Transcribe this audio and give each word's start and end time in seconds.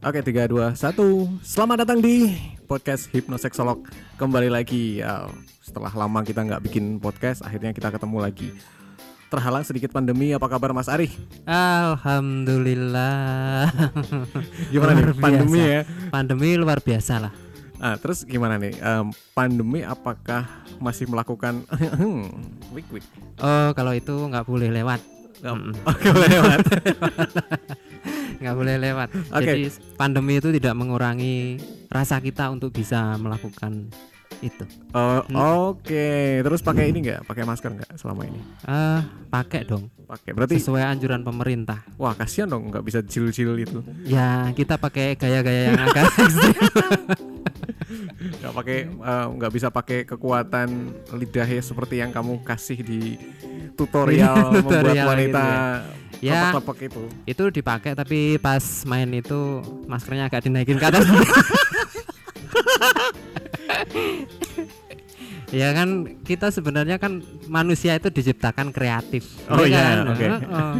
Oke, 0.00 0.24
3, 0.24 0.48
2, 0.48 0.80
1 0.80 1.44
Selamat 1.44 1.84
datang 1.84 2.00
di 2.00 2.32
podcast 2.64 3.12
Hipnoseksolog 3.12 3.84
Kembali 4.16 4.48
lagi 4.48 5.04
ya, 5.04 5.28
Setelah 5.60 5.92
lama 5.92 6.24
kita 6.24 6.40
nggak 6.40 6.64
bikin 6.64 6.96
podcast 6.96 7.44
Akhirnya 7.44 7.76
kita 7.76 7.92
ketemu 7.92 8.16
lagi 8.16 8.48
Terhalang 9.28 9.60
sedikit 9.60 9.92
pandemi, 9.92 10.32
apa 10.32 10.48
kabar 10.50 10.74
Mas 10.74 10.90
Ari? 10.90 11.06
Alhamdulillah. 11.46 13.70
Gimana 14.74 14.98
nih, 14.98 15.14
pandemi 15.14 15.62
ya? 15.62 15.86
Pandemi 16.10 16.58
luar 16.58 16.82
biasa 16.82 17.22
lah. 17.22 17.30
Ah, 17.78 17.94
terus 17.94 18.26
gimana 18.26 18.58
nih, 18.58 18.74
Em, 18.82 19.14
pandemi 19.30 19.86
apakah 19.86 20.50
masih 20.82 21.06
melakukan 21.06 21.62
Wik, 22.74 22.90
wik 22.90 23.06
Oh, 23.38 23.70
kalau 23.78 23.94
itu 23.94 24.10
nggak 24.10 24.50
boleh 24.50 24.74
lewat. 24.74 24.98
Mm-mm. 25.46 25.78
Oke, 25.94 26.10
boleh 26.10 26.28
lewat 26.34 26.58
Nggak 28.40 28.54
boleh 28.56 28.74
lewat. 28.76 29.08
Oke. 29.30 29.44
Jadi 29.44 29.62
pandemi 29.94 30.36
itu 30.36 30.48
tidak 30.50 30.72
mengurangi 30.72 31.60
rasa 31.86 32.18
kita 32.18 32.48
untuk 32.48 32.72
bisa 32.72 33.14
melakukan 33.16 33.92
itu. 34.40 34.64
Oh, 34.90 35.20
Hmm. 35.22 35.36
Oke, 35.68 36.08
terus 36.40 36.60
pakai 36.60 36.88
ini 36.88 37.04
nggak? 37.04 37.28
Pakai 37.28 37.44
masker 37.44 37.70
nggak 37.70 37.90
selama 37.94 38.24
ini? 38.24 38.40
Eh, 38.64 39.00
pakai 39.28 39.62
dong. 39.62 39.92
Pakai, 40.08 40.32
berarti 40.32 40.56
Sesuai 40.56 40.82
anjuran 40.82 41.20
pemerintah. 41.20 41.84
Wah 41.94 42.16
kasihan 42.16 42.48
dong 42.48 42.66
nggak 42.66 42.82
bisa 42.82 42.98
chill-chill 43.00 43.54
itu 43.54 43.78
Ya, 44.02 44.48
kita 44.50 44.74
pakai 44.74 45.14
gaya-gaya 45.14 45.70
yang 45.70 45.78
agak 45.78 46.08
ekstrim. 46.18 46.56
nggak 48.40 48.52
pakai 48.54 48.78
nggak 49.30 49.52
bisa 49.52 49.68
pakai 49.68 49.98
kekuatan 50.04 50.68
lidahnya 51.12 51.60
seperti 51.60 51.98
yang 51.98 52.10
kamu 52.10 52.40
kasih 52.40 52.78
di 52.78 53.16
tutorial 53.74 54.56
membuat 54.56 54.82
Tutorial 54.82 55.06
wanita 55.06 55.42
gitu 55.42 55.50
Ya, 55.50 55.99
lepek-lepek 56.20 56.92
itu 56.92 57.02
itu 57.24 57.44
dipakai 57.48 57.96
tapi 57.96 58.36
pas 58.36 58.60
main 58.84 59.08
itu 59.08 59.64
maskernya 59.88 60.28
agak 60.28 60.44
dinaikin 60.44 60.76
ke 60.76 60.86
atas. 60.86 61.04
ya 65.50 65.74
kan 65.74 66.06
kita 66.22 66.54
sebenarnya 66.54 66.96
kan 66.96 67.22
manusia 67.50 67.98
itu 67.98 68.08
diciptakan 68.08 68.70
kreatif. 68.70 69.26
Oh 69.50 69.62
ya 69.62 69.66
iya, 69.66 69.82
kan? 69.82 69.96
oke. 70.14 70.26
Heeh. 70.26 70.72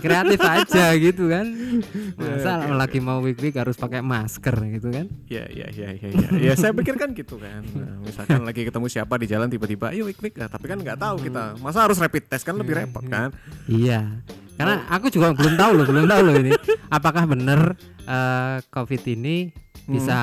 kreatif 0.00 0.40
aja 0.40 0.84
gitu 0.94 1.26
kan. 1.26 1.46
Masa 2.18 2.66
oke. 2.66 2.74
lagi 2.74 2.98
mau 3.02 3.18
wig-wig 3.20 3.54
harus 3.54 3.74
pakai 3.74 4.00
masker 4.00 4.54
gitu 4.78 4.88
kan? 4.94 5.06
ya 5.26 5.42
ya 5.50 5.66
ya 5.74 5.90
ya 5.98 6.08
ya 6.08 6.28
ya 6.38 6.52
saya 6.54 6.70
pikir 6.70 6.94
kan 6.94 7.10
gitu 7.10 7.36
kan 7.36 7.66
Nah, 7.74 7.98
misalkan 8.00 8.46
lagi 8.46 8.62
ketemu 8.62 8.86
siapa 8.86 9.18
di 9.18 9.26
jalan 9.26 9.50
tiba-tiba 9.50 9.90
ayo 9.90 10.06
wik 10.06 10.22
nah, 10.38 10.46
tapi 10.46 10.70
kan 10.70 10.78
nggak 10.78 10.98
tahu 10.98 11.16
kita 11.18 11.58
masa 11.58 11.82
harus 11.82 11.98
rapid 11.98 12.30
test 12.30 12.46
kan 12.46 12.54
lebih 12.54 12.78
repot 12.78 13.02
kan 13.04 13.34
Iya. 13.66 14.22
Karena 14.56 14.88
aku 14.88 15.12
juga 15.12 15.36
belum 15.36 15.54
tahu 15.60 15.70
loh, 15.76 15.84
belum 15.84 16.06
tahu 16.08 16.20
loh 16.24 16.34
ini. 16.40 16.50
Apakah 16.88 17.28
benar 17.28 17.76
eh, 18.08 18.56
COVID 18.72 19.02
ini 19.12 19.52
bisa 19.84 20.16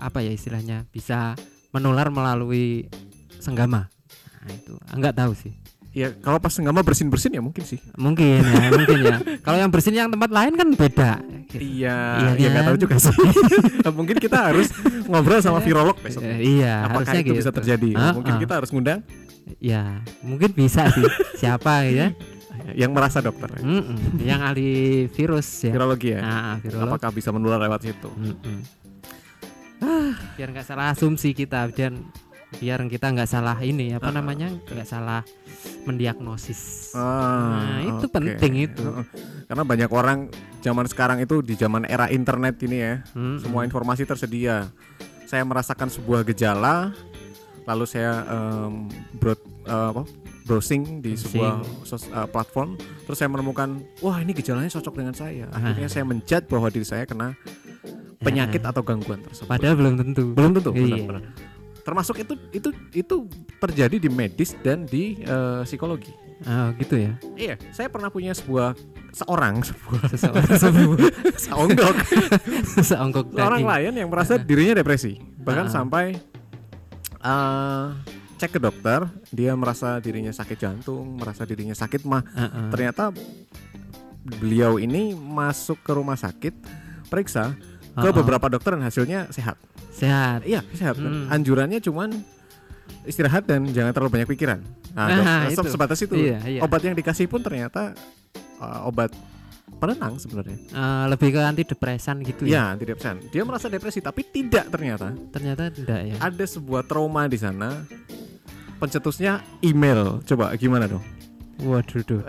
apa 0.00 0.24
ya 0.24 0.32
istilahnya? 0.32 0.88
Bisa 0.88 1.36
menular 1.68 2.08
melalui 2.08 2.88
senggama. 3.44 3.86
Nah, 4.40 4.50
itu 4.50 4.72
enggak 4.90 5.14
tahu 5.14 5.32
sih. 5.34 5.52
ya 5.94 6.10
kalau 6.18 6.36
pas 6.36 6.50
nggak 6.50 6.74
mau 6.74 6.82
bersin 6.82 7.06
bersin 7.06 7.30
ya 7.30 7.38
mungkin 7.38 7.62
sih 7.62 7.78
Mungkin 7.94 8.42
ya, 8.42 8.66
mungkin 8.68 8.98
ya. 9.00 9.16
Kalau 9.38 9.56
yang 9.56 9.70
bersin 9.70 9.94
yang 9.94 10.10
tempat 10.10 10.26
lain 10.26 10.52
kan 10.52 10.68
beda. 10.68 11.10
Gitu. 11.46 11.78
iya 11.78 12.18
Iya 12.18 12.30
ya 12.36 12.48
nggak 12.50 12.64
tahu 12.64 12.74
kan? 12.74 12.82
juga 12.82 12.96
sih 12.98 13.14
mungkin 13.98 14.16
kita 14.18 14.38
harus 14.44 14.74
ngobrol 15.04 15.38
sama 15.38 15.60
virolog 15.60 15.94
besok 15.96 16.18
Eh, 16.20 16.58
iya, 16.58 16.82
apakah 16.84 17.14
itu 17.14 17.30
gitu. 17.30 17.38
bisa 17.38 17.50
terjadi 17.52 17.94
Ah, 17.94 18.10
mungkin 18.10 18.34
ah. 18.34 18.40
kita 18.42 18.52
harus 18.56 18.70
ngundang 18.70 19.06
Ya, 19.60 20.00
mungkin 20.18 20.50
bisa 20.50 20.88
sih. 20.90 21.04
Siapa 21.36 21.84
ya? 21.86 22.10
yang 22.72 22.90
merasa 22.90 23.20
dokter 23.20 23.44
ya. 23.54 23.62
Mm-mm. 23.62 23.96
Yang 24.18 24.40
ahli 24.42 24.68
virus 25.12 25.46
ya. 25.62 25.70
virologi 25.70 26.10
ya 26.10 26.18
Nah, 26.18 26.56
virolog. 26.58 26.90
apakah 26.90 27.10
bisa 27.12 27.30
menular 27.30 27.60
lewat 27.60 27.84
situ 27.84 28.10
Mm-mm. 28.10 28.58
Ah, 29.78 30.10
biar 30.34 30.48
nggak 30.48 30.64
salah 30.64 30.90
asumsi 30.90 31.30
kita 31.30 31.68
dan 31.70 32.02
biar 32.56 32.78
kita 32.84 33.06
nggak 33.08 33.26
salah 33.26 33.56
ini 33.58 33.92
apa 33.92 34.06
Ah. 34.06 34.14
namanya 34.14 34.48
nggak 34.48 34.84
salah 34.84 35.20
mendiagnosis 35.84 36.92
Ah, 36.92 37.80
Nah, 37.80 37.80
itu 37.90 38.06
penting 38.06 38.52
itu. 38.64 38.84
Karena 39.44 39.62
banyak 39.62 39.90
orang 39.90 40.30
zaman 40.60 40.86
sekarang 40.86 41.18
itu 41.18 41.40
di 41.40 41.54
zaman 41.54 41.84
era 41.84 42.08
internet 42.08 42.56
ini 42.60 42.76
ya, 42.78 42.94
Mm-mm. 43.12 43.38
semua 43.38 43.62
informasi 43.62 44.02
tersedia. 44.02 44.70
Saya 45.24 45.42
merasakan 45.42 45.88
sebuah 45.88 46.22
gejala, 46.24 46.94
lalu 47.64 47.84
saya 47.84 48.24
em, 48.24 48.86
broad- 49.14 49.42
eh, 49.62 49.88
apa, 49.90 50.02
browsing 50.44 51.00
di 51.00 51.12
Browsing. 51.12 51.18
sebuah 51.18 51.52
sos- 51.82 52.08
eh, 52.08 52.28
platform, 52.28 52.76
terus 53.02 53.16
saya 53.16 53.28
menemukan, 53.28 53.68
wah 53.98 54.16
ini 54.18 54.32
gejalanya 54.32 54.70
cocok 54.70 54.94
dengan 54.94 55.12
saya. 55.12 55.48
Akhirnya 55.50 55.88
Ah. 55.88 55.92
saya 55.92 56.04
menjudge 56.04 56.46
bahwa 56.46 56.68
diri 56.68 56.84
saya 56.84 57.04
kena 57.04 57.34
penyakit 58.18 58.60
Ya. 58.60 58.70
atau 58.70 58.80
gangguan 58.80 59.20
tersebut. 59.20 59.50
padahal 59.50 59.74
belum 59.74 59.94
tentu 59.98 60.22
belum 60.32 60.50
tentu, 60.54 60.70
Iya. 60.70 60.80
benar-benar. 61.02 61.22
Termasuk 61.84 62.16
itu 62.18 62.34
itu 62.50 62.68
itu 62.92 63.16
terjadi 63.58 63.96
di 63.96 64.08
medis 64.08 64.56
dan 64.58 64.84
di 64.84 65.20
eh, 65.20 65.62
psikologi. 65.62 66.10
oh 66.42 66.68
gitu 66.76 66.98
ya 66.98 67.14
Iya, 67.34 67.54
saya 67.70 67.86
pernah 67.86 68.08
punya 68.08 68.32
sebuah 68.32 68.74
seorang 69.12 69.62
sebuah 69.62 70.00
seseorang 70.12 70.48
sebuah 70.50 70.98
seonggok 71.44 71.96
seonggok 72.90 73.26
orang 73.36 73.62
lain 73.62 73.92
yang 73.94 74.08
merasa 74.08 74.34
dirinya 74.34 74.74
depresi 74.74 75.14
bahkan 75.38 75.68
Ah. 75.68 75.72
sampai 75.72 76.18
eh, 77.22 77.86
cek 78.34 78.50
ke 78.50 78.60
dokter 78.60 79.06
dia 79.30 79.54
merasa 79.54 79.96
dirinya 79.98 80.32
sakit 80.32 80.58
jantung 80.58 81.16
merasa 81.16 81.46
dirinya 81.46 81.72
sakit 81.72 82.02
mah 82.02 82.26
Heeh. 82.26 82.66
ternyata 82.68 83.14
beliau 84.20 84.76
ini 84.76 85.12
masuk 85.14 85.78
ke 85.78 85.92
rumah 85.92 86.16
sakit 86.16 86.52
periksa 87.06 87.54
ke 87.94 88.02
Heeh. 88.02 88.12
beberapa 88.12 88.50
dokter 88.50 88.74
dan 88.74 88.82
hasilnya 88.82 89.30
sehat 89.30 89.54
sehat 89.94 90.42
iya 90.42 90.60
sehat 90.72 90.98
Hmm. 90.98 91.30
anjurannya 91.30 91.78
cuman 91.78 92.10
istirahat 93.04 93.44
dan 93.44 93.64
jangan 93.66 93.92
terlalu 93.92 94.20
banyak 94.20 94.28
pikiran 94.28 94.58
nah, 94.90 95.08
Nah, 95.08 95.40
dok- 95.46 95.64
itu. 95.64 95.70
sebatas 95.70 95.98
itu 96.00 96.14
iya 96.16 96.38
iya 96.42 96.60
obat 96.60 96.82
yang 96.82 96.92
dikasih 96.92 97.24
pun 97.24 97.40
ternyata 97.40 97.94
uh, 98.58 98.84
obat 98.84 99.14
penenang 99.74 100.16
sebenarnya. 100.16 100.56
Eh, 100.70 101.04
lebih 101.08 101.28
ke 101.30 101.40
antidepresan 101.40 102.22
gitu 102.22 102.46
ya 102.46 102.52
Ya, 102.52 102.62
antidepresan. 102.72 103.20
Dia 103.26 103.42
merasa 103.42 103.66
depresi 103.66 103.98
tapi 103.98 104.22
tidak 104.22 104.70
ternyata. 104.70 105.12
ternyata 105.28 105.68
tidak 105.68 106.00
ya 106.00 106.16
Ada 106.20 106.44
sebuah 106.46 106.84
trauma 106.84 107.26
di 107.26 107.36
sana. 107.36 107.82
Pencetusnya 108.74 109.42
email. 109.60 110.22
Coba 110.22 110.54
gimana 110.54 110.86
dong? 110.86 111.02
waduh 111.56 112.02
duh. 112.02 112.22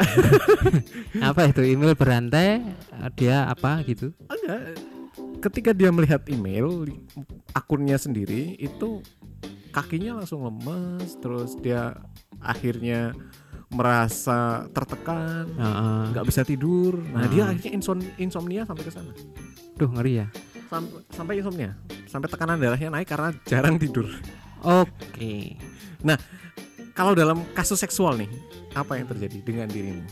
apa 1.30 1.50
itu 1.50 1.62
email 1.66 1.94
berantai 1.94 2.62
eh, 2.62 3.10
dia 3.16 3.46
apa 3.46 3.82
gitu 3.82 4.14
Enggak. 4.26 4.78
Ketika 5.46 5.78
dia 5.78 5.94
melihat 5.94 6.26
email 6.26 6.90
akunnya 7.54 8.02
sendiri 8.02 8.58
itu 8.58 9.06
kakinya 9.70 10.18
langsung 10.18 10.42
lemes, 10.42 11.22
terus 11.22 11.54
dia 11.62 11.94
akhirnya 12.42 13.14
merasa 13.70 14.66
tertekan, 14.74 15.46
nggak 16.10 16.26
bisa 16.26 16.42
tidur. 16.42 16.98
Nah, 17.14 17.26
Ah. 17.26 17.30
dia 17.30 17.44
akhirnya 17.46 17.78
insom- 17.78 18.14
insomnia 18.18 18.66
sampai 18.66 18.84
ke 18.84 18.92
sana. 18.92 19.14
duh 19.76 19.92
ngeri 19.92 20.24
ya 20.24 20.28
Sampai, 20.72 21.04
sampai 21.12 21.34
insomnia, 21.36 21.72
sampai 22.08 22.32
tekanan 22.32 22.56
darahnya 22.56 22.88
naik 22.90 23.12
karena 23.12 23.36
jarang 23.44 23.76
tidur. 23.76 24.08
oke 24.64 25.36
Kalau 26.96 27.12
dalam 27.12 27.44
kasus 27.52 27.84
seksual 27.84 28.16
nih, 28.16 28.32
apa 28.72 28.96
yang 28.96 29.04
terjadi 29.06 29.36
dengan 29.44 29.68
dirimu? 29.68 30.08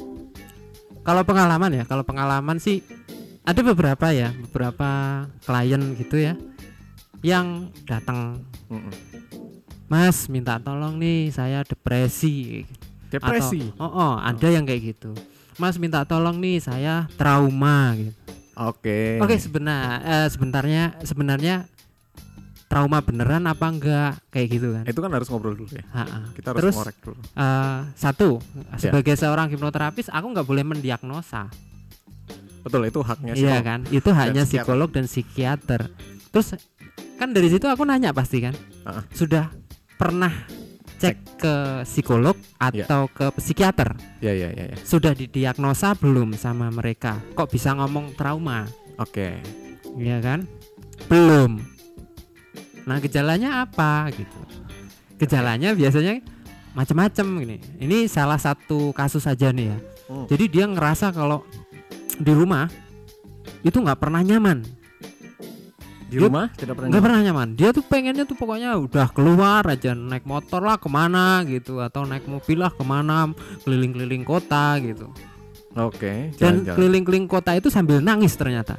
Kalau 0.99 1.23
pengalaman 1.23 1.71
ya, 1.71 1.87
kalau 1.87 2.03
pengalaman 2.03 2.59
sih 2.59 2.83
ada 3.43 3.61
beberapa 3.61 4.07
ya, 4.09 4.31
beberapa 4.47 4.89
klien 5.43 5.81
gitu 5.99 6.15
ya 6.15 6.33
yang 7.23 7.71
datang. 7.83 8.39
Mas 9.87 10.25
minta 10.27 10.57
tolong 10.57 10.97
nih, 10.97 11.29
saya 11.29 11.61
depresi. 11.63 12.63
Depresi. 13.11 13.69
Atau, 13.77 13.83
oh, 13.83 13.91
oh, 13.91 14.13
ada 14.17 14.47
yang 14.49 14.65
kayak 14.65 14.95
gitu. 14.95 15.11
Mas 15.61 15.77
minta 15.77 16.01
tolong 16.03 16.39
nih, 16.39 16.57
saya 16.63 17.05
trauma 17.13 17.93
gitu. 17.93 18.11
Oke. 18.53 19.17
Oke, 19.21 19.35
sebenar 19.37 20.01
eh, 20.01 20.27
sebenarnya 20.29 20.83
sebenarnya 21.01 21.55
trauma 22.69 23.01
beneran 23.05 23.45
apa 23.45 23.65
enggak 23.69 24.11
kayak 24.29 24.47
gitu 24.49 24.67
kan? 24.73 24.83
Itu 24.89 24.99
kan 25.01 25.11
harus 25.13 25.29
ngobrol 25.29 25.53
dulu 25.53 25.69
ya. 25.73 25.85
Ha-ha. 25.93 26.33
Kita 26.33 26.53
harus 26.53 26.59
Terus 26.61 26.75
ngorek 26.77 26.97
dulu. 27.05 27.21
eh, 27.21 27.79
satu, 27.93 28.29
Ya. 28.73 28.89
sebagai 28.89 29.13
seorang 29.13 29.47
hipnoterapis 29.49 30.09
aku 30.09 30.25
nggak 30.33 30.47
boleh 30.47 30.63
mendiagnosa. 30.65 31.49
Betul, 32.63 32.87
itu 32.87 32.99
haknya 33.03 33.31
Iya 33.35 33.59
kan, 33.59 33.79
itu 33.91 34.09
hanya 34.09 34.41
psikiater. 34.41 34.63
psikolog 34.63 34.89
dan 34.89 35.05
psikiater. 35.05 35.81
Terus 36.31 36.47
kan 37.15 37.29
dari 37.29 37.47
situ 37.47 37.67
aku 37.67 37.83
nanya 37.83 38.09
pasti 38.09 38.39
kan, 38.39 38.55
Ah. 38.83 39.03
sudah 39.11 39.51
pernah 39.93 40.31
cek 40.95 41.15
ke 41.35 41.55
psikolog 41.83 42.39
Iya. 42.63 42.87
atau 42.87 43.05
ke 43.07 43.27
psikiater? 43.35 43.99
Ya, 44.17 44.31
ya, 44.31 44.49
ya, 44.49 44.71
ya. 44.71 44.77
Sudah 44.79 45.11
didiagnosa 45.11 45.91
belum 45.93 46.33
sama 46.33 46.71
mereka? 46.71 47.19
Kok 47.35 47.51
bisa 47.51 47.75
ngomong 47.75 48.15
trauma? 48.15 48.63
Oke. 48.95 49.43
Iya 49.93 50.23
kan? 50.23 50.47
Belum. 51.05 51.59
Nah 52.83 52.97
gejalanya 52.97 53.61
apa 53.61 54.07
gitu? 54.09 54.39
Gejalanya 55.15 55.71
biasanya 55.71 56.19
macam-macam 56.71 57.25
gini. 57.37 57.57
Ini 57.77 58.07
salah 58.07 58.39
satu 58.39 58.91
kasus 58.91 59.23
saja 59.23 59.51
nih 59.51 59.69
ya. 59.69 59.77
Hmm. 60.03 60.25
Jadi 60.25 60.45
dia 60.49 60.65
ngerasa 60.65 61.11
kalau 61.11 61.43
di 62.15 62.31
rumah 62.31 62.65
itu 63.61 63.75
nggak 63.75 63.97
pernah 63.97 64.19
nyaman. 64.19 64.61
Di 66.05 66.15
Dia 66.15 66.23
rumah 66.23 66.45
tidak 66.51 66.73
pernah. 66.75 66.87
nggak 66.87 66.93
nyaman. 66.93 67.05
pernah 67.09 67.21
nyaman 67.23 67.47
dia 67.53 67.69
tuh 67.69 67.83
pengennya 67.83 68.23
tuh 68.23 68.35
pokoknya 68.35 68.77
udah 68.77 69.07
keluar 69.09 69.65
aja 69.65 69.91
naik 69.91 70.23
motor 70.23 70.61
lah 70.61 70.77
ke 70.77 70.85
mana 70.85 71.41
gitu 71.43 71.79
atau 71.79 72.03
naik 72.03 72.25
mobil 72.25 72.59
lah 72.59 72.69
ke 72.69 72.83
mana 72.83 73.33
keliling-keliling 73.61 74.21
kota 74.21 74.77
gitu 74.77 75.09
Oke, 75.73 76.29
dan 76.37 76.61
jalan-jalan. 76.61 76.75
keliling-keliling 76.77 77.25
kota 77.25 77.51
itu 77.53 77.65
sambil 77.67 77.97
nangis 77.97 78.37
ternyata 78.37 78.77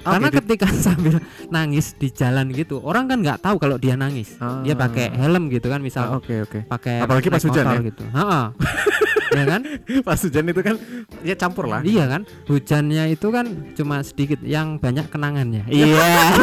Oke, 0.00 0.10
karena 0.10 0.28
ketika 0.32 0.66
sambil 0.86 1.22
nangis 1.46 1.94
di 1.94 2.10
jalan 2.10 2.50
gitu 2.50 2.82
orang 2.82 3.06
kan 3.06 3.22
nggak 3.22 3.38
tahu 3.38 3.56
kalau 3.56 3.78
dia 3.78 3.94
nangis 3.94 4.34
Ah. 4.36 4.58
dia 4.60 4.74
pakai 4.74 5.06
helm 5.12 5.46
gitu 5.48 5.70
kan 5.70 5.78
misal 5.78 6.02
Ah, 6.04 6.18
Oke, 6.18 6.42
oke. 6.42 6.66
pakai 6.66 6.98
Apalagi 6.98 7.30
pas 7.30 7.38
hujan 7.40 7.62
motor 7.62 7.78
ya? 7.78 7.86
gitu 7.86 8.04
Ha-ha. 8.10 8.42
ya 9.30 9.44
kan? 9.46 9.62
Pas 10.06 10.18
hujan 10.20 10.44
itu 10.50 10.60
kan 10.62 10.76
ya 11.22 11.34
campur 11.38 11.66
lah. 11.70 11.80
iya 11.86 12.04
kan? 12.10 12.26
Hujannya 12.50 13.14
itu 13.14 13.28
kan 13.30 13.46
cuma 13.78 14.02
sedikit 14.02 14.42
yang 14.42 14.76
banyak 14.78 15.06
kenangannya. 15.08 15.64
Iya 15.70 16.34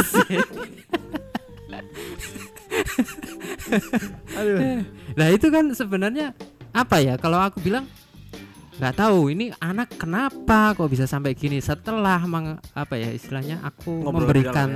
Aduh. 4.38 4.84
Nah 5.18 5.28
itu 5.34 5.48
kan 5.52 5.66
sebenarnya 5.76 6.32
apa 6.72 7.02
ya? 7.04 7.20
Kalau 7.20 7.42
aku 7.42 7.60
bilang 7.60 7.86
nggak 8.78 8.94
tahu 8.94 9.34
ini 9.34 9.50
anak 9.58 9.98
kenapa 9.98 10.78
kok 10.78 10.86
bisa 10.86 11.10
sampai 11.10 11.34
gini 11.34 11.58
setelah 11.58 12.22
meng- 12.30 12.62
apa 12.78 12.94
ya 12.94 13.10
istilahnya 13.10 13.58
aku 13.66 14.06
Ngobrol 14.06 14.22
memberikan 14.22 14.70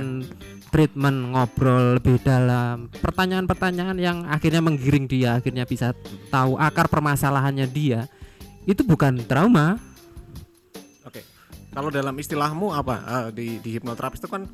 treatment 0.74 1.30
ngobrol 1.30 2.02
lebih 2.02 2.18
dalam 2.18 2.90
pertanyaan-pertanyaan 2.98 3.96
yang 4.02 4.18
akhirnya 4.26 4.58
menggiring 4.58 5.06
dia 5.06 5.38
akhirnya 5.38 5.62
bisa 5.62 5.94
tahu 6.34 6.58
akar 6.58 6.90
permasalahannya 6.90 7.70
dia 7.70 8.10
itu 8.66 8.82
bukan 8.82 9.22
trauma 9.22 9.78
Oke. 11.02 11.22
Kalau 11.70 11.90
dalam 11.90 12.14
istilahmu 12.14 12.74
apa 12.74 12.96
Eh, 13.02 13.26
di 13.34 13.46
di 13.58 13.70
hipnoterapis 13.78 14.18
itu 14.18 14.30
kan 14.30 14.46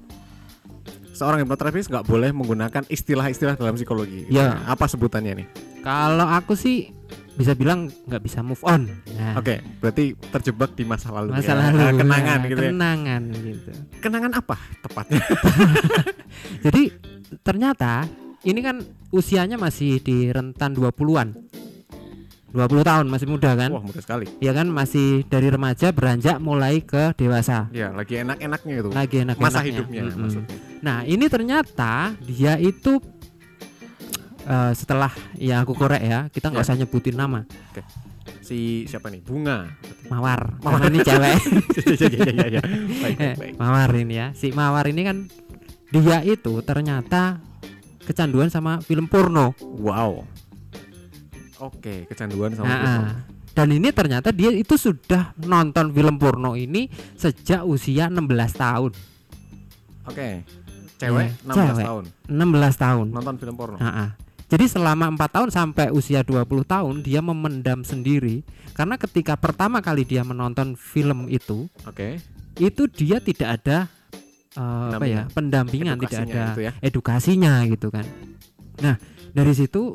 seorang 1.12 1.40
hipnoterapis 1.40 1.88
nggak 1.88 2.04
boleh 2.04 2.30
menggunakan 2.30 2.84
istilah-istilah 2.86 3.56
dalam 3.56 3.74
psikologi. 3.74 4.28
Ya. 4.28 4.60
Apa 4.68 4.86
sebutannya 4.86 5.44
nih? 5.44 5.48
kalau 5.78 6.26
aku 6.26 6.52
sih 6.52 6.90
bisa 7.38 7.54
bilang 7.54 7.86
nggak 7.86 8.18
bisa 8.18 8.42
move 8.42 8.58
on 8.66 8.90
nah, 9.14 9.38
Oke, 9.38 9.62
berarti 9.78 10.10
terjebak 10.18 10.74
di 10.74 10.82
masa 10.82 11.14
lalu. 11.14 11.30
masa 11.32 11.54
ya. 11.54 11.70
lalu 11.70 11.78
Ah, 11.78 11.92
kenangan 11.94 12.36
nah, 12.36 12.44
gitu 12.44 12.58
ya. 12.58 12.70
kenangan 12.74 13.22
gitu 13.38 13.70
Kenangan 13.98 14.32
apa 14.34 14.56
tepatnya? 14.80 15.22
Jadi 16.64 16.82
ternyata 17.40 18.06
ini 18.42 18.58
kan 18.58 18.82
usianya 19.10 19.54
masih 19.54 19.98
di 19.98 20.30
rentan 20.30 20.74
20-an. 20.74 21.34
20 22.48 22.80
tahun 22.80 23.06
masih 23.12 23.28
muda 23.28 23.52
kan? 23.52 23.68
Wah, 23.68 23.84
mudah 23.84 24.00
sekali. 24.00 24.24
Ya 24.40 24.56
kan 24.56 24.72
masih 24.72 25.20
dari 25.28 25.52
remaja 25.52 25.92
beranjak 25.92 26.40
mulai 26.40 26.80
ke 26.80 27.12
dewasa. 27.12 27.68
Ya, 27.76 27.92
lagi 27.92 28.16
enak-enaknya 28.16 28.74
itu. 28.80 28.88
Lagi 28.88 29.16
enak 29.20 29.36
Masa 29.36 29.60
hidupnya 29.60 30.08
maksudnya. 30.08 30.56
Nah, 30.80 31.04
ini 31.04 31.28
ternyata 31.28 32.16
dia 32.24 32.56
itu 32.56 32.96
eh, 34.48 34.72
setelah 34.72 35.12
ya 35.34 35.60
aku 35.60 35.72
korek 35.72 36.00
ya, 36.00 36.26
kita 36.28 36.48
nggak 36.48 36.64
Ya. 36.64 36.66
usah 36.66 36.76
nyebutin 36.76 37.14
nama. 37.14 37.44
Si 38.40 38.84
siapa 38.84 39.08
nih? 39.08 39.20
Bunga. 39.20 39.68
Mawar. 40.08 40.40
Mawar. 40.64 40.88
Ini 40.88 40.98
cewek. 41.02 41.36
Iya, 41.98 42.08
iya, 42.26 42.46
iya. 42.50 42.62
Baik, 42.98 43.16
baik, 43.16 43.40
Eh. 43.42 43.52
Mawar 43.54 43.90
ini 43.92 44.14
ya. 44.14 44.26
Si 44.32 44.48
Mawar 44.50 44.84
ini 44.86 45.02
kan 45.02 45.16
dia 45.88 46.20
itu 46.20 46.60
ternyata 46.62 47.40
kecanduan 48.02 48.48
sama 48.48 48.80
film 48.80 49.04
porno. 49.06 49.52
Wow. 49.60 50.24
Oke, 51.60 52.06
kecanduan 52.06 52.54
sama 52.54 52.66
Nah, 52.66 52.78
porno. 52.78 53.00
ah. 53.02 53.16
Dan 53.50 53.74
ini 53.74 53.90
ternyata 53.90 54.30
dia 54.30 54.48
itu 54.48 54.78
sudah 54.78 55.34
nonton 55.36 55.90
film 55.90 56.14
porno 56.14 56.54
ini 56.54 56.86
sejak 57.14 57.64
usia 57.64 58.06
16 58.06 58.22
tahun. 58.54 58.92
Oke. 60.06 60.46
Cewek 60.96 61.26
Iya, 61.28 61.42
16 61.44 61.56
cewek. 61.68 61.84
tahun 61.84 62.04
16 62.28 62.74
tahun. 62.76 63.06
nonton 63.10 63.34
film 63.36 63.54
porno. 63.54 63.76
Ah, 63.76 63.86
ah. 64.06 64.10
Jadi 64.48 64.64
selama 64.64 65.12
empat 65.12 65.30
tahun 65.36 65.50
sampai 65.52 65.92
usia 65.92 66.24
20 66.24 66.48
tahun 66.64 66.94
dia 67.04 67.20
memendam 67.20 67.84
sendiri 67.84 68.40
karena 68.72 68.96
ketika 68.96 69.36
pertama 69.36 69.84
kali 69.84 70.08
dia 70.08 70.24
menonton 70.24 70.72
film 70.72 71.28
itu 71.28 71.68
Oke. 71.84 72.16
itu 72.56 72.88
dia 72.88 73.20
tidak 73.20 73.60
ada 73.60 73.78
eh, 74.56 74.90
apa 74.96 75.04
ya 75.04 75.28
pendampingan 75.36 76.00
tidak 76.00 76.32
ada 76.32 76.42
gitu 76.56 76.60
ya. 76.64 76.72
edukasinya 76.80 77.60
gitu 77.68 77.92
kan. 77.92 78.08
Nah 78.80 78.96
dari 79.36 79.52
situ 79.52 79.92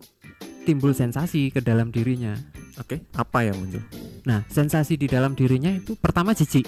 timbul 0.70 0.94
sensasi 0.94 1.50
ke 1.50 1.58
dalam 1.58 1.90
dirinya. 1.90 2.38
Oke, 2.78 3.06
apa 3.18 3.46
yang 3.46 3.58
muncul? 3.58 3.82
Nah 4.26 4.46
sensasi 4.50 4.98
di 4.98 5.06
dalam 5.10 5.34
dirinya 5.38 5.70
itu 5.70 5.94
pertama 5.94 6.34
jijik 6.34 6.66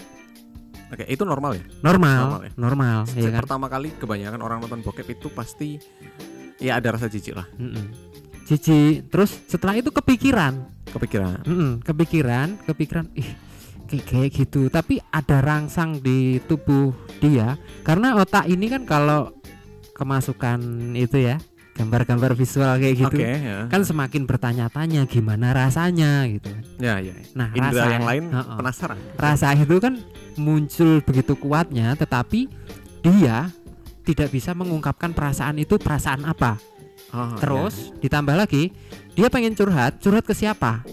Oke, 0.94 1.02
itu 1.10 1.26
normal 1.26 1.58
ya? 1.58 1.64
normal 1.82 2.22
Normal 2.22 2.42
ya? 2.46 2.52
normal 2.62 2.98
ya 3.18 3.22
Sejak 3.26 3.32
kan 3.34 3.42
Pertama 3.50 3.66
kali 3.74 3.90
kebanyakan 3.98 4.40
orang 4.46 4.58
nonton 4.62 4.86
bokep 4.86 5.18
itu 5.18 5.28
pasti 5.34 5.82
ya 6.58 6.80
ada 6.80 6.96
rasa 6.96 7.08
jijik 7.08 7.36
lah, 7.36 7.48
Mm-mm. 7.56 7.86
jijik 8.46 9.10
terus 9.10 9.32
setelah 9.46 9.76
itu 9.76 9.90
kepikiran 9.90 10.66
kepikiran. 10.90 11.44
Mm-mm, 11.44 11.72
kepikiran 11.84 12.48
kepikiran 12.64 13.06
ih 13.14 13.30
kayak 13.86 14.06
kayak 14.08 14.30
gitu 14.34 14.62
tapi 14.68 14.98
ada 15.10 15.44
rangsang 15.44 16.02
di 16.02 16.42
tubuh 16.46 16.90
dia 17.22 17.54
karena 17.84 18.18
otak 18.18 18.50
ini 18.50 18.66
kan 18.66 18.82
kalau 18.84 19.30
kemasukan 19.94 20.60
itu 20.98 21.22
ya 21.22 21.38
gambar-gambar 21.76 22.34
visual 22.34 22.80
kayak 22.80 22.96
gitu 22.98 23.18
Oke, 23.20 23.36
ya. 23.36 23.68
kan 23.68 23.84
semakin 23.84 24.24
bertanya-tanya 24.24 25.04
gimana 25.12 25.52
rasanya 25.52 26.24
gitu 26.32 26.48
kan. 26.48 26.64
Ya, 26.80 26.96
ya. 27.04 27.12
nah 27.36 27.52
Indra 27.52 27.84
rasa 27.84 27.92
yang 27.92 28.06
lain 28.08 28.24
Heeh. 28.32 28.56
penasaran. 28.56 28.98
rasa 29.20 29.48
itu 29.54 29.76
kan 29.84 29.94
muncul 30.40 31.04
begitu 31.04 31.36
kuatnya 31.36 31.92
tetapi 32.00 32.48
dia 33.04 33.52
tidak 34.06 34.30
bisa 34.30 34.54
mengungkapkan 34.54 35.12
perasaan 35.12 35.58
itu 35.58 35.76
perasaan 35.76 36.24
apa 36.24 36.62
Oh, 37.08 37.32
terus 37.36 37.96
ditambah 37.98 38.36
lagi 38.36 38.76
dia 39.12 39.28
pengen 39.28 39.52
curhat 39.52 39.98
curhat 39.98 40.22
ke 40.22 40.32
siapa. 40.32 40.84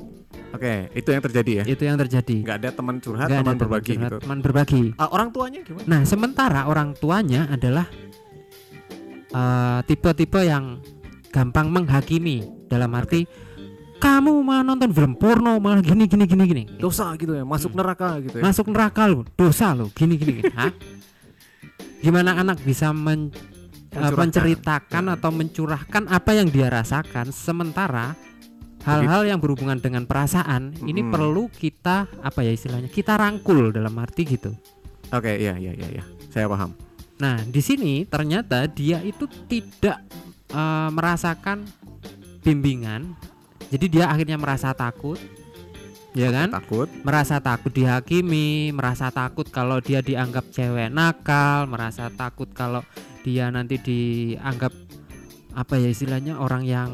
Oke, 0.50 0.87
itu 0.93 1.09
yang 1.09 1.19
terjadi 1.20 1.53
ya. 1.53 1.64
itu 1.64 1.82
yang 1.82 1.97
terjadi 1.97 2.37
Nggak 2.43 2.56
ada 2.59 2.70
teman 2.70 2.97
curhat, 2.99 3.26
ada 3.26 3.41
teman 3.41 3.56
berbagi 3.56 3.93
curhat, 3.93 4.05
gitu. 4.05 4.17
teman 4.20 4.38
berbagi 4.38 4.82
Ah, 4.94 5.09
orang 5.09 5.29
tuanya 5.29 5.61
gimana? 5.61 5.85
nah 5.85 6.00
sementara 6.05 6.61
orang 6.64 6.93
tuanya 6.94 7.49
adalah 7.49 7.88
eh, 9.31 9.81
tipe-tipe 9.85 10.41
yang 10.41 10.79
gampang 11.29 11.67
menghakimi 11.69 12.44
dalam 12.69 12.93
arti 12.93 13.25
kamu 13.97 14.43
malah 14.43 14.67
nonton 14.67 14.91
film 14.91 15.15
porno 15.15 15.56
malah 15.56 15.81
gini 15.81 16.05
gini 16.05 16.25
gini 16.25 16.44
gini 16.44 16.65
Dosa 16.76 17.15
gitu 17.17 17.32
ya, 17.32 17.43
masuk 17.43 17.73
neraka 17.73 18.20
gitu 18.20 18.37
ya. 18.38 18.43
masuk 18.43 18.67
neraka 18.69 19.03
lu 19.06 19.25
dosa 19.32 19.73
lu 19.73 19.88
gini 19.91 20.15
gini, 20.15 20.38
gini. 20.38 20.53
Hah? 20.53 20.70
gimana 21.99 22.34
anak 22.34 22.61
bisa 22.61 22.90
men- 22.90 23.31
eh, 23.91 24.12
menceritakan 24.12 25.05
Ya. 25.06 25.15
atau 25.15 25.31
mencurahkan 25.31 26.08
apa 26.08 26.31
yang 26.32 26.48
dia 26.48 26.67
rasakan 26.67 27.31
sementara 27.31 28.17
hal-hal 28.82 29.22
yang 29.24 29.39
berhubungan 29.39 29.79
dengan 29.79 30.03
perasaan 30.05 30.74
ini 30.82 31.01
Mm-mm. 31.01 31.12
perlu 31.12 31.46
kita 31.48 32.10
apa 32.19 32.43
ya 32.43 32.51
istilahnya 32.51 32.89
kita 32.89 33.15
rangkul 33.15 33.70
dalam 33.70 33.94
arti 33.96 34.27
gitu 34.27 34.51
Oke, 35.12 35.29
iya 35.36 35.55
iya 35.55 35.70
iya 35.70 36.01
iya. 36.01 36.05
Saya 36.29 36.48
paham. 36.48 36.72
nah 37.17 37.39
di 37.39 37.60
sini 37.60 38.03
ternyata 38.03 38.67
dia 38.67 38.98
itu 39.01 39.29
tidak 39.46 40.03
eh, 40.51 40.89
merasakan 40.91 41.62
bimbingan 42.41 43.15
jadi 43.70 43.86
dia 43.86 44.05
akhirnya 44.10 44.34
merasa 44.34 44.74
takut 44.74 45.17
ya 46.12 46.28
kan 46.28 46.52
Takut. 46.52 46.88
merasa 47.02 47.40
takut 47.40 47.70
dihakimi, 47.70 48.70
merasa 48.70 49.08
takut 49.08 49.48
kalau 49.48 49.81
dia 49.81 50.00
dianggap 50.00 50.48
cewek 50.48 50.88
nakal, 50.88 51.64
merasa 51.64 52.08
takut 52.08 52.52
kalau 52.52 52.84
dia 53.22 53.48
nanti 53.48 53.78
dianggap 53.78 54.72
apa 55.52 55.74
ya 55.76 55.88
istilahnya 55.88 56.36
orang 56.36 56.64
yang 56.64 56.90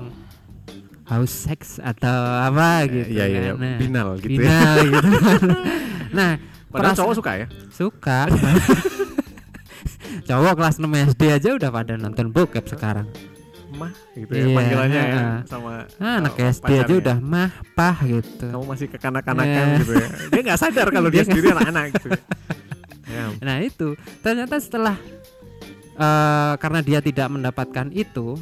haus 1.07 1.31
seks 1.33 1.81
atau 1.81 2.13
apa 2.45 2.85
gitu 2.85 3.09
Iya 3.11 3.25
iya 3.27 3.39
iya. 3.41 3.53
kan. 3.53 3.57
Nah, 3.59 3.77
Binal 3.81 4.09
gitu 4.19 4.29
ya. 4.29 4.39
binal 4.45 4.75
gitu. 4.87 5.09
nah, 6.19 6.31
Padahal 6.69 6.95
cowok 6.95 7.15
suka 7.17 7.33
ya. 7.35 7.47
suka. 7.73 8.21
Cowok 10.29 10.61
kelas 10.61 10.77
6 10.77 10.85
SD 11.17 11.23
aja 11.33 11.49
udah 11.57 11.71
pada 11.73 11.97
nonton 11.97 12.29
bokep 12.29 12.65
sekarang. 12.69 13.09
Mah 13.79 13.93
gitu 14.13 14.31
ya 14.31 14.43
Iya, 14.43 14.55
panggilannya 14.55 14.99
ya 14.99 15.07
heeh. 15.09 15.39
sama 15.47 15.73
Nah, 15.97 16.15
anak 16.19 16.33
sama 16.35 16.51
SD 16.51 16.71
aja 16.77 16.95
udah 16.97 17.17
mah 17.19 17.51
pah 17.73 17.97
gitu. 18.03 18.47
kamu 18.47 18.65
masih 18.67 18.87
kekanak-kanakan 18.89 19.65
Iya. 19.65 19.79
gitu 19.79 19.93
ya. 19.95 20.09
Dia 20.29 20.41
nggak 20.45 20.59
sadar 20.59 20.87
kalau 20.89 21.09
dia 21.09 21.17
Dia 21.19 21.27
sendiri 21.27 21.47
anak-anak 21.51 21.85
gitu. 21.93 22.09
ya. 23.07 23.25
Nah 23.39 23.57
itu 23.61 23.89
ternyata 24.19 24.57
setelah 24.59 24.97
eh, 25.95 26.53
karena 26.57 26.81
dia 26.81 26.99
tidak 26.99 27.29
mendapatkan 27.29 27.87
itu, 27.91 28.37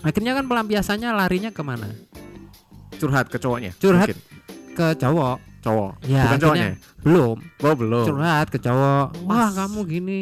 akhirnya 0.00 0.32
kan 0.32 0.44
pelampiasannya 0.44 1.10
larinya 1.10 1.50
ke 1.50 1.60
mana? 1.60 1.88
Curhat 2.94 3.26
ke 3.26 3.36
cowoknya. 3.36 3.72
Curhat. 3.74 4.06
mungkin. 4.06 4.18
Ke 4.72 4.86
cowok. 4.94 5.36
cowok. 5.60 5.92
Ya, 6.04 6.28
Bukan 6.28 6.38
cowoknya. 6.38 6.68
Belum. 7.00 7.36
Oh, 7.58 7.74
belum. 7.74 8.04
Curhat 8.04 8.46
ke 8.48 8.58
cowok. 8.58 9.06
Wah 9.24 9.48
Mas. 9.48 9.54
kamu 9.54 9.80
gini. 9.86 10.20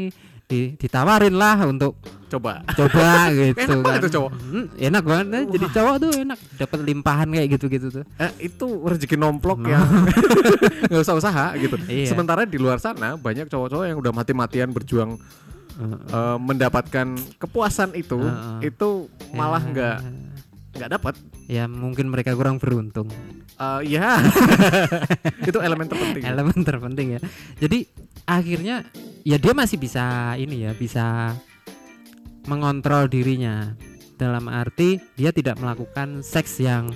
Di, 0.53 0.77
ditawarin 0.77 1.33
lah 1.33 1.65
untuk 1.65 1.97
Coba. 2.29 2.61
coba 2.67 3.29
gitu 3.37 3.57
Enak 3.59 3.81
kan. 3.83 4.01
tuh 4.01 4.11
cowok. 4.11 4.31
Hmm, 4.35 4.65
enak 4.75 5.03
banget. 5.03 5.27
Nah, 5.27 5.43
Jadi 5.49 5.67
cowok 5.69 5.95
tuh 5.97 6.11
enak. 6.15 6.39
Dapat 6.57 6.79
limpahan 6.83 7.29
kayak 7.29 7.49
gitu-gitu 7.51 7.87
tuh. 7.91 8.05
Eh, 8.17 8.31
itu 8.43 8.67
rezeki 8.83 9.17
nomplok 9.17 9.65
yang 9.65 9.85
nggak 10.89 11.03
usah 11.03 11.13
usaha 11.13 11.47
gitu. 11.57 11.77
Iya. 11.85 12.09
Sementara 12.09 12.45
di 12.45 12.57
luar 12.57 12.77
sana 12.77 13.17
banyak 13.17 13.49
cowok-cowok 13.49 13.85
yang 13.85 13.99
udah 13.99 14.13
mati-matian 14.13 14.69
berjuang 14.69 15.17
Heeh. 15.73 15.99
eh, 16.09 16.37
mendapatkan 16.39 17.07
kepuasan 17.37 17.93
itu 17.93 18.17
Heeh. 18.17 18.69
itu 18.69 19.09
malah 19.33 19.61
nggak 19.61 19.97
nggak 20.83 20.99
dapat 20.99 21.15
ya 21.47 21.71
mungkin 21.71 22.11
mereka 22.11 22.35
kurang 22.35 22.59
beruntung. 22.59 23.07
Eh, 23.55 23.95
ya 23.95 24.19
itu 25.49 25.59
elemen 25.63 25.87
terpenting 25.87 26.23
elemen 26.27 26.59
terpenting 26.67 27.09
ya. 27.15 27.21
Jadi 27.63 27.87
akhirnya 28.27 28.83
ya 29.23 29.39
dia 29.39 29.55
masih 29.55 29.79
bisa 29.79 30.35
ini 30.35 30.67
ya 30.67 30.75
bisa 30.75 31.39
mengontrol 32.51 33.07
dirinya. 33.07 33.79
Dalam 34.19 34.51
arti 34.51 34.99
dia 35.15 35.31
tidak 35.31 35.63
melakukan 35.63 36.27
seks 36.27 36.59
yang 36.59 36.91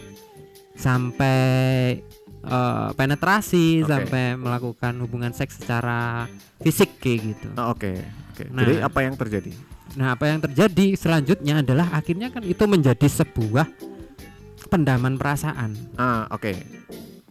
sampai 0.75 2.03
eh, 2.43 2.89
penetrasi 2.99 3.87
Oke. 3.87 3.91
sampai 3.91 4.35
melakukan 4.35 4.99
hubungan 4.99 5.31
seks 5.31 5.63
secara 5.63 6.27
fisik 6.59 6.99
kayak 6.99 7.19
gitu. 7.35 7.49
Oh, 7.55 7.71
oke 7.71 8.03
oke. 8.35 8.45
Nah. 8.51 8.67
jadi 8.67 8.75
apa 8.83 8.99
yang 9.07 9.15
terjadi 9.15 9.76
Nah, 9.97 10.13
apa 10.13 10.29
yang 10.29 10.41
terjadi 10.41 10.93
selanjutnya 10.95 11.65
adalah 11.65 11.89
akhirnya 11.91 12.29
kan 12.29 12.45
itu 12.45 12.65
menjadi 12.65 13.05
sebuah 13.05 13.65
pendaman 14.67 15.17
perasaan, 15.17 15.73
ah 15.95 16.27
oke 16.29 16.53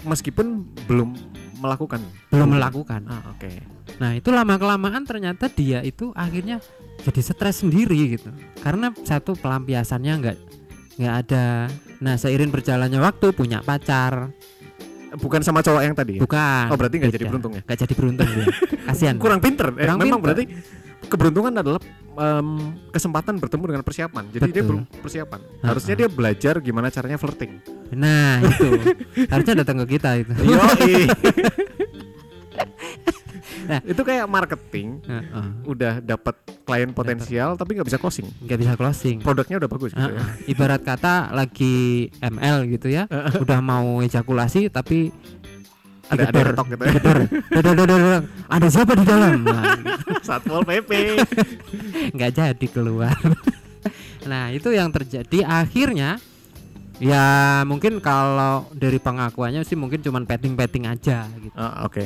meskipun 0.01 0.63
belum 0.85 1.13
melakukan 1.57 1.99
belum 2.29 2.49
melakukan. 2.51 3.01
ah 3.05 3.21
oke 3.29 3.75
Nah, 3.95 4.11
itu 4.11 4.27
lama 4.27 4.59
kelamaan 4.59 5.07
ternyata 5.07 5.47
dia 5.47 5.79
itu 5.79 6.11
akhirnya 6.11 6.59
jadi 6.99 7.21
stres 7.21 7.63
sendiri 7.63 7.95
gitu. 8.11 8.27
Karena 8.59 8.91
satu 8.97 9.39
pelampiasannya 9.39 10.13
nggak 10.19 10.37
nggak 10.99 11.15
ada. 11.15 11.71
Nah, 12.01 12.19
seiring 12.19 12.51
berjalannya 12.51 12.99
waktu 12.99 13.31
punya 13.31 13.63
pacar, 13.63 14.35
bukan 15.15 15.39
sama 15.39 15.63
cowok 15.63 15.81
yang 15.81 15.95
tadi 15.95 16.19
ya? 16.19 16.21
bukan. 16.21 16.65
oh 16.67 16.75
berarti 16.75 16.95
nggak 16.97 17.13
jadi 17.13 17.25
beruntung 17.25 17.53
ya 17.55 17.61
Nggak 17.63 17.79
jadi 17.87 17.93
beruntung 17.95 18.27
dia. 18.27 18.45
Kasihan. 18.91 19.15
kurang 19.15 19.39
pinter 19.39 19.67
eh, 19.71 19.87
Kurang 19.87 19.97
memang 20.03 20.19
pinter. 20.19 20.23
berarti 20.27 20.43
keberuntungan 21.07 21.53
adalah 21.55 21.79
em, 22.15 22.47
kesempatan 22.89 23.35
bertemu 23.35 23.63
dengan 23.67 23.83
persiapan 23.83 24.23
jadi 24.29 24.43
dia 24.45 24.55
Betul. 24.57 24.67
belum 24.67 24.83
persiapan 24.99 25.39
harusnya 25.61 25.95
dia 25.95 26.07
belajar 26.07 26.53
gimana 26.59 26.87
caranya 26.89 27.15
flirting 27.15 27.59
Nah, 27.85 28.41
itu. 28.49 28.65
Harusnya 29.29 29.61
datang 29.61 29.85
ke 29.85 29.95
kita 29.95 30.17
itu. 30.17 30.33
Nah. 33.65 33.81
itu 33.81 33.97
kayak 33.97 34.29
marketing 34.29 35.01
Heeh. 35.01 35.47
udah 35.65 35.97
dapat 35.97 36.37
klien 36.61 36.93
potensial 36.93 37.57
tapi 37.57 37.73
nggak 37.73 37.87
bisa 37.87 37.97
closing 37.97 38.29
Nggak 38.45 38.59
bisa 38.61 38.73
closing. 38.77 39.17
produknya 39.19 39.57
udah 39.57 39.69
bagus 39.69 39.89
gitu 39.89 40.05
ya. 40.05 40.21
Heeh. 40.21 40.53
Ibarat 40.53 40.81
kata 40.81 41.33
lagi 41.33 41.75
ML 42.21 42.69
gitu 42.69 42.87
ya, 42.87 43.09
udah 43.35 43.59
mau 43.59 44.01
ejakulasi 44.01 44.69
tapi 44.69 45.09
ada 46.09 46.23
ada 46.29 46.41
gitu 46.69 46.83
ya. 46.85 48.21
Ada 48.45 48.67
siapa 48.69 48.93
di 48.93 49.05
dalam? 49.05 49.33
Nah, 49.45 49.73
gitu. 49.77 50.21
satpol 50.21 50.61
pp 50.65 50.91
nggak 52.15 52.31
jadi 52.33 52.67
keluar. 52.69 53.15
nah 54.29 54.49
itu 54.49 54.73
yang 54.73 54.89
terjadi 54.89 55.45
akhirnya 55.45 56.17
ya 56.97 57.61
mungkin 57.67 58.01
kalau 58.01 58.65
dari 58.73 58.97
pengakuannya 58.97 59.61
sih 59.61 59.77
mungkin 59.77 60.01
cuman 60.01 60.25
petting-petting 60.25 60.85
aja 60.89 61.29
gitu. 61.41 61.53
Ah, 61.57 61.85
oke 61.85 62.05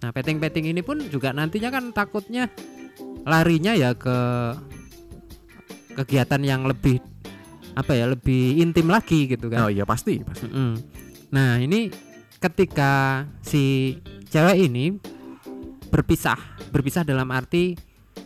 Nah 0.00 0.10
petting-petting 0.16 0.72
ini 0.72 0.80
pun 0.80 0.96
juga 1.12 1.30
nantinya 1.30 1.68
kan 1.68 1.92
takutnya 1.92 2.48
larinya 3.28 3.76
ya 3.76 3.92
ke 3.92 4.18
kegiatan 5.94 6.40
yang 6.40 6.64
lebih 6.64 6.98
apa 7.76 7.92
ya 7.94 8.08
lebih 8.10 8.58
intim 8.58 8.90
lagi 8.90 9.30
gitu 9.30 9.46
kan. 9.52 9.68
oh 9.68 9.70
iya 9.70 9.84
pasti 9.86 10.24
pasti 10.24 10.48
Mm-mm. 10.48 10.70
Nah 11.30 11.60
ini 11.62 12.09
ketika 12.40 12.92
si 13.44 13.96
cewek 14.26 14.66
ini 14.66 14.96
berpisah, 15.92 16.38
berpisah 16.72 17.04
dalam 17.04 17.28
arti 17.28 17.76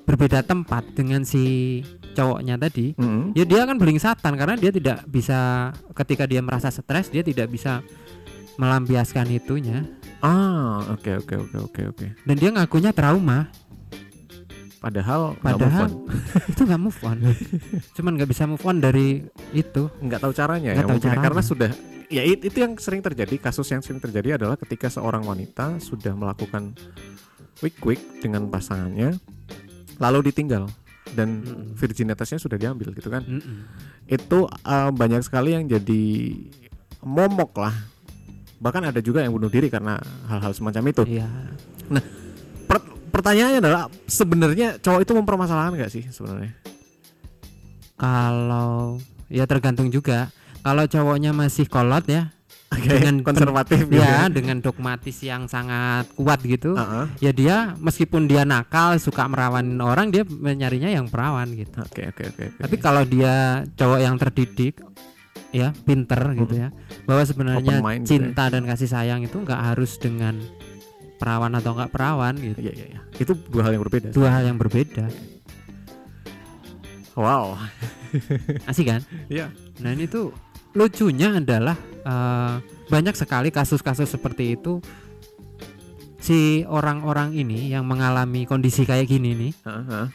berbeda 0.07 0.41
tempat 0.41 0.85
dengan 0.95 1.25
si 1.25 1.81
cowoknya 2.15 2.55
tadi, 2.55 2.95
Mm-mm. 2.95 3.35
ya 3.35 3.43
dia 3.43 3.67
kan 3.67 3.75
beling 3.75 3.99
satan 3.99 4.39
karena 4.39 4.55
dia 4.55 4.71
tidak 4.71 5.03
bisa 5.05 5.73
ketika 5.93 6.25
dia 6.25 6.39
merasa 6.39 6.71
stres 6.71 7.11
dia 7.11 7.27
tidak 7.27 7.51
bisa 7.51 7.83
melampiaskan 8.55 9.35
itunya 9.35 9.83
ah 10.23 10.79
oke 10.95 11.27
oke 11.27 11.35
oke 11.35 11.57
oke 11.59 11.81
oke 11.91 12.07
dan 12.23 12.35
dia 12.39 12.55
ngakunya 12.55 12.95
trauma 12.95 13.51
padahal 14.79 15.35
Padahal 15.43 15.91
on. 15.91 16.07
itu 16.55 16.63
nggak 16.63 16.79
move 16.79 17.01
on 17.03 17.19
cuman 17.99 18.13
nggak 18.15 18.31
bisa 18.31 18.47
move 18.47 18.63
on 18.63 18.79
dari 18.79 19.27
itu 19.51 19.91
nggak 19.99 20.23
tahu 20.23 20.31
caranya 20.31 20.71
Nggak 20.71 20.87
ya 20.87 20.91
tahu 20.93 20.99
ya, 20.99 21.03
caranya. 21.03 21.25
karena 21.27 21.43
sudah 21.43 21.71
ya 22.09 22.23
it- 22.25 22.45
itu 22.45 22.59
yang 22.61 22.77
sering 22.77 23.01
terjadi 23.01 23.37
kasus 23.39 23.69
yang 23.71 23.81
sering 23.81 24.01
terjadi 24.01 24.37
adalah 24.41 24.57
ketika 24.59 24.89
seorang 24.89 25.25
wanita 25.25 25.79
sudah 25.79 26.13
melakukan 26.13 26.77
quick 27.61 27.77
quick 27.79 28.01
dengan 28.21 28.51
pasangannya 28.51 29.17
lalu 30.03 30.31
ditinggal 30.33 30.67
dan 31.15 31.47
virginitasnya 31.79 32.43
sudah 32.43 32.59
diambil 32.59 32.91
gitu 32.91 33.07
kan. 33.07 33.23
Mm-mm. 33.23 33.59
itu 34.11 34.45
uh, 34.67 34.91
banyak 34.91 35.23
sekali 35.25 35.55
yang 35.55 35.65
jadi 35.65 36.05
momok 37.01 37.57
lah. 37.57 37.73
Bahkan 38.59 38.91
ada 38.91 39.01
juga 39.05 39.21
yang 39.21 39.33
bunuh 39.33 39.53
diri 39.53 39.69
karena 39.69 40.01
hal-hal 40.27 40.53
semacam 40.57 40.83
itu. 40.91 41.03
Iya. 41.07 41.29
Per- 42.65 42.93
pertanyaannya 43.13 43.61
adalah 43.61 43.87
sebenarnya 44.09 44.81
cowok 44.81 45.01
itu 45.05 45.13
mempermasalahkan 45.13 45.73
nggak 45.77 45.93
sih 45.93 46.05
sebenarnya? 46.09 46.57
Kalau 47.95 48.99
ya 49.31 49.45
tergantung 49.47 49.89
juga 49.89 50.33
kalau 50.65 50.85
cowoknya 50.85 51.31
masih 51.31 51.69
kolot 51.69 52.09
ya 52.09 52.33
Oke, 52.73 52.91
Dengan 52.91 53.23
konservatif 53.23 53.87
gitu 53.87 54.03
ya 54.03 54.27
dengan 54.27 54.59
dogmatis 54.59 55.23
yang 55.23 55.47
sangat 55.47 56.11
kuat 56.13 56.43
gitu 56.43 56.75
Heeh. 56.75 57.07
ya 57.21 57.31
dia 57.31 57.57
meskipun 57.79 58.27
dia 58.27 58.43
nakal 58.43 58.99
suka 58.99 59.31
merawanin 59.31 59.79
orang 59.79 60.11
dia 60.11 60.27
nyarinya 60.27 60.91
yang 60.91 61.07
perawan 61.07 61.55
gitu 61.55 61.79
Oke 61.79 62.09
oke 62.09 62.35
oke. 62.35 62.45
oke. 62.51 62.59
tapi 62.59 62.77
kalau 62.77 63.07
dia 63.07 63.63
cowok 63.79 63.99
yang 64.01 64.17
terdidik 64.17 64.83
ya 65.55 65.71
pinter 65.87 66.19
gitu 66.35 66.55
ya 66.57 66.75
bahwa 67.07 67.23
sebenarnya 67.23 67.79
mind 67.79 68.03
gitu 68.03 68.11
cinta 68.19 68.51
dan 68.51 68.67
kasih 68.67 68.91
sayang 68.91 69.23
itu 69.23 69.39
nggak 69.39 69.61
harus 69.71 69.95
dengan 69.97 70.35
perawan 71.15 71.55
atau 71.55 71.79
nggak 71.79 71.95
perawan 71.95 72.35
gitu 72.35 72.59
Iya 72.59 72.73
iya 72.75 72.87
iya. 72.91 73.01
Itu 73.15 73.39
dua 73.39 73.71
hal 73.71 73.79
yang 73.79 73.85
berbeda. 73.87 74.09
dua 74.11 74.29
hal 74.35 74.43
yang 74.45 74.59
berbeda 74.59 75.05
Wow. 77.15 77.55
asik 78.67 78.91
kan 78.91 79.03
Iya. 79.27 79.47
nah 79.79 79.91
ini 79.91 80.07
tuh 80.07 80.35
lucunya 80.75 81.39
adalah 81.39 81.79
eh, 82.05 82.55
banyak 82.91 83.15
sekali 83.17 83.49
kasus-kasus 83.49 84.11
seperti 84.11 84.59
itu 84.59 84.83
si 86.19 86.65
orang-orang 86.65 87.37
ini 87.37 87.71
yang 87.71 87.85
mengalami 87.85 88.45
kondisi 88.45 88.85
kayak 88.85 89.09
gini 89.09 89.31
nih 89.37 89.53
heeh. 89.65 90.07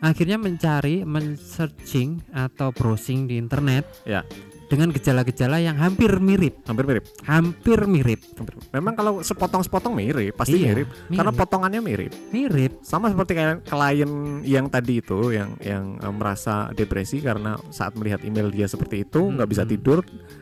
akhirnya 0.00 0.40
mencari 0.40 1.04
men-searching 1.04 2.24
atau 2.32 2.72
browsing 2.72 3.28
di 3.28 3.36
internet 3.36 3.84
Ya. 4.04 4.24
Dengan 4.70 4.94
gejala-gejala 4.94 5.58
yang 5.58 5.74
hampir 5.74 6.22
mirip 6.22 6.62
Hampir 6.62 6.86
mirip. 6.86 7.04
hampir 7.26 7.78
mirip 7.84 8.20
Hampir. 8.38 8.54
Memang 8.70 8.94
kalau 8.94 9.18
sepotong-sepotong 9.18 9.90
mirip, 9.90 10.30
pasti 10.32 10.54
Iya, 10.56 10.70
mirip. 10.70 10.88
Karena 11.10 11.28
mirip. 11.28 11.40
potongannya 11.42 11.80
mirip. 11.82 12.12
mirip 12.30 12.78
Sama 12.80 13.10
seperti 13.10 13.34
kayak 13.34 13.66
klien 13.66 14.10
yang 14.40 14.70
tadi 14.70 15.02
itu 15.02 15.34
yang 15.34 15.58
yang 15.58 15.98
eh, 15.98 16.14
merasa 16.14 16.70
depresi 16.70 17.18
karena 17.18 17.58
saat 17.68 17.92
melihat 17.92 18.22
email 18.22 18.46
dia 18.46 18.64
seperti 18.64 19.02
itu 19.02 19.18
nggak 19.20 19.50
bisa 19.50 19.66
Mm-mm. 19.66 19.74
tidur, 19.74 19.98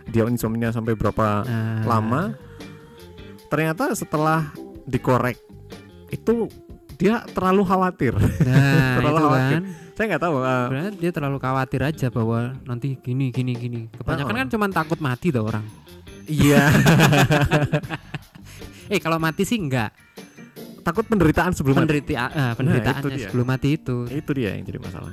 dia 0.07 0.29
insomnia 0.29 0.69
sampai 0.69 0.93
berapa 0.93 1.27
Nah, 1.41 1.83
lama. 1.83 2.23
Ternyata 3.49 3.97
setelah 3.97 4.53
dikorek 4.85 5.41
itu 6.09 6.49
dia 6.99 7.23
terlalu 7.29 7.63
khawatir. 7.63 8.13
nah 8.43 8.95
Terlalu 8.99 9.19
khawatir. 9.21 9.55
kan 9.55 9.65
Saya 9.95 10.05
nggak 10.09 10.23
tahu. 10.23 10.35
Sebenarnya 10.39 10.93
dia 10.95 11.11
terlalu 11.11 11.39
khawatir 11.39 11.81
aja 11.81 12.07
bahwa 12.09 12.39
nanti 12.63 12.95
gini 12.97 13.31
gini 13.31 13.53
gini 13.53 13.81
kebanyakan 13.93 14.31
Oh. 14.31 14.37
kan 14.37 14.49
cuma 14.49 14.67
takut 14.69 14.99
mati 14.99 15.29
tuh 15.29 15.43
orang 15.43 15.63
Iya. 16.25 16.69
eh 18.89 18.99
kalau 18.99 19.17
mati 19.17 19.43
sih 19.43 19.57
enggak 19.57 19.93
Takut 20.81 21.05
penderitaan 21.05 21.53
sebelum 21.53 21.77
mati. 21.77 22.01
Penderita, 22.01 22.13
eh, 22.27 22.53
penderitaannya 22.55 23.13
dia. 23.13 23.27
sebelum 23.27 23.47
mati 23.47 23.69
itu 23.75 23.97
Itu 24.09 24.31
dia 24.33 24.53
yang 24.53 24.65
jadi 24.65 24.81
masalah. 24.81 25.13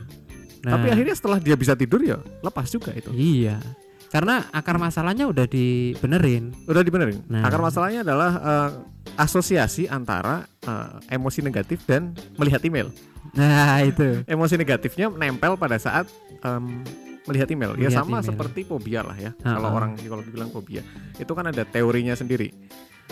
Nah, 0.61 0.71
Tapi 0.71 0.87
akhirnya 0.89 1.13
setelah 1.13 1.37
dia 1.37 1.53
bisa 1.53 1.73
tidur 1.73 1.99
ya 1.99 2.15
lepas 2.39 2.65
juga 2.67 2.89
itu. 2.91 3.11
iya 3.11 3.59
karena 4.07 4.47
akar 4.49 4.77
masalahnya 4.77 5.25
udah 5.25 5.45
dibenerin 5.45 6.53
Udah 6.65 6.81
dibenerin. 6.81 7.19
Nah. 7.25 7.43
Akar 7.43 7.59
masalahnya 7.59 8.01
adalah 8.01 8.31
eh, 8.35 8.69
asosiasi 9.15 9.85
antara 9.85 10.45
eh, 10.61 11.13
emosi 11.13 11.39
negatif 11.39 11.83
dan 11.83 12.11
melihat 12.35 12.61
email. 12.61 12.89
nah 13.33 13.81
itu 13.81 14.21
Emosi 14.25 14.55
negatifnya 14.55 15.09
nempel 15.09 15.55
pada 15.55 15.75
saat 15.75 16.05
em, 16.39 16.85
melihat 17.25 17.49
email. 17.49 17.73
ya 17.73 17.89
Melihat 17.89 18.01
sama 18.01 18.21
email. 18.21 18.29
seperti 18.29 18.61
fobia 18.63 19.01
lah 19.01 19.17
ya. 19.17 19.31
Ha-ha. 19.41 19.57
Kalau 19.57 19.69
orang 19.71 19.97
psikologi 19.97 20.29
bilang 20.29 20.49
fobia. 20.49 20.85
Itu 21.17 21.33
kan 21.33 21.49
ada 21.49 21.65
teorinya 21.65 22.13
sendiri. 22.13 22.53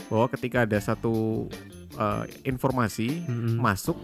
Bahwa 0.08 0.30
ketika 0.30 0.64
ada 0.64 0.78
satu 0.78 1.50
eh, 1.94 2.24
informasi 2.46 3.26
Mm-mm. 3.26 3.58
masuk 3.58 3.98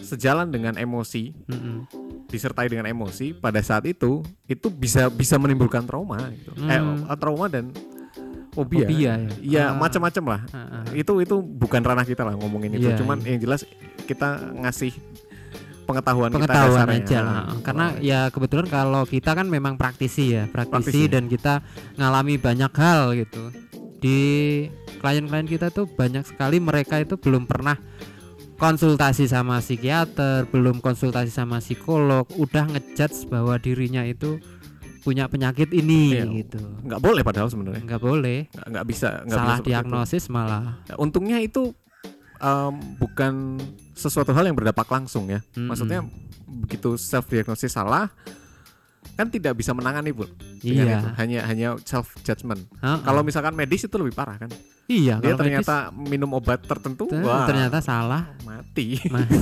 sejalan 0.00 0.48
dengan 0.48 0.74
emosi 0.74 1.36
Mm-mm. 1.46 2.03
Disertai 2.34 2.66
dengan 2.66 2.84
emosi 2.84 3.30
pada 3.32 3.58
saat 3.58 3.86
itu 3.86 4.20
itu 4.44 4.66
bisa 4.68 5.06
bisa 5.06 5.38
menimbulkan 5.38 5.82
trauma 5.82 6.18
gitu. 6.28 6.50
Eh, 6.60 6.74
Hmm. 6.74 7.06
trauma 7.14 7.46
dan 7.46 7.70
fobia. 8.50 8.86
Fobia 8.86 9.14
ya 9.14 9.14
Iya, 9.40 9.64
Ah, 9.64 9.74
macam-macam 9.74 10.24
lah. 10.28 10.40
ah, 10.50 10.58
ah. 10.58 10.84
Itu 10.90 11.18
itu 11.18 11.38
bukan 11.38 11.80
ranah 11.80 12.02
kita 12.02 12.22
lah 12.22 12.34
ngomongin 12.34 12.74
itu. 12.74 12.86
Iya, 12.86 12.98
Cuman 12.98 13.18
iya. 13.20 13.34
yang 13.34 13.40
jelas 13.40 13.62
kita 14.04 14.28
ngasih 14.56 14.92
pengetahuan, 15.84 16.30
pengetahuan 16.30 16.86
kita 16.86 16.98
aja 17.02 17.18
lah. 17.20 17.34
Ah, 17.44 17.58
Karena 17.60 17.86
oh, 17.90 18.00
ya 18.00 18.20
kebetulan 18.28 18.66
kalau 18.66 19.02
kita 19.04 19.30
kan 19.32 19.46
memang 19.46 19.74
praktisi 19.74 20.32
ya, 20.32 20.46
praktisi, 20.46 20.72
Praktisi. 21.04 21.12
dan 21.12 21.24
kita 21.26 21.60
ngalami 21.94 22.34
banyak 22.36 22.72
hal 22.72 23.12
gitu. 23.14 23.42
Di 23.98 24.20
klien-klien 24.98 25.44
kita 25.44 25.68
tuh 25.68 25.84
banyak 25.84 26.24
sekali 26.24 26.56
mereka 26.58 26.96
itu 26.96 27.16
belum 27.16 27.44
pernah 27.44 27.76
konsultasi 28.54 29.26
sama 29.26 29.58
psikiater, 29.58 30.46
belum 30.46 30.78
konsultasi 30.78 31.28
sama 31.28 31.58
psikolog, 31.58 32.24
udah 32.32 32.64
ngejudge 32.68 33.26
bahwa 33.26 33.56
dirinya 33.56 34.02
itu 34.02 34.38
punya 35.00 35.28
penyakit 35.28 35.68
ini 35.70 36.16
Iya. 36.16 36.24
gitu. 36.34 36.60
nggak 36.80 36.96
boleh 36.96 37.20
padahal 37.20 37.46
sebenarnya 37.46 37.84
Nggak 37.84 38.00
boleh. 38.00 38.48
nggak 38.48 38.66
nggak 38.70 38.86
bisa 38.86 39.08
nggak 39.20 39.28
Salah 39.30 39.44
bisa 39.44 39.52
seperti 39.52 39.60
itu. 39.60 39.72
diagnosis 39.74 40.24
malah. 40.28 40.64
Ya, 40.82 40.94
untungnya 40.96 41.38
itu 41.38 41.62
em, 42.36 42.74
bukan 42.96 43.60
sesuatu 43.92 44.32
hal 44.32 44.44
yang 44.44 44.54
berdampak 44.54 44.88
langsung 44.88 45.28
ya 45.28 45.44
Mm-mm. 45.50 45.68
maksudnya 45.68 46.00
begitu 46.46 46.96
self 46.96 47.26
diagnosis 47.26 47.70
salah 47.70 48.10
kan 49.14 49.28
tidak 49.28 49.54
bisa 49.54 49.70
menangani 49.70 50.10
bu 50.10 50.24
iya. 50.60 50.98
itu. 50.98 51.08
hanya 51.20 51.40
hanya 51.46 51.68
self 51.84 52.16
judgment 52.22 52.64
Heeh. 52.80 52.98
kalau 53.04 53.20
misalkan 53.20 53.52
medis 53.52 53.84
itu 53.84 53.94
lebih 53.94 54.16
parah 54.16 54.34
kan 54.36 54.50
iya, 54.90 55.20
dia 55.22 55.32
kalau 55.32 55.40
ternyata 55.44 55.74
minum 55.94 56.32
obat 56.34 56.64
tertentu 56.64 57.06
medis, 57.08 57.22
wah 57.22 57.44
ternyata 57.46 57.78
salah. 57.78 58.26
mati 58.42 58.98
Ma- 59.08 59.22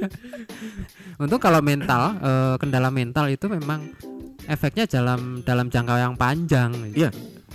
Untuk 1.22 1.36
kalau 1.36 1.60
mental, 1.60 2.16
eh, 2.16 2.54
kendala 2.56 2.88
mental 2.88 3.28
itu 3.28 3.44
memang 3.44 3.84
efeknya 4.48 4.88
dalam 4.88 5.44
dalam 5.44 5.68
jangka 5.68 5.94
yang 6.00 6.14
panjang. 6.16 6.72
gitu. 6.90 7.08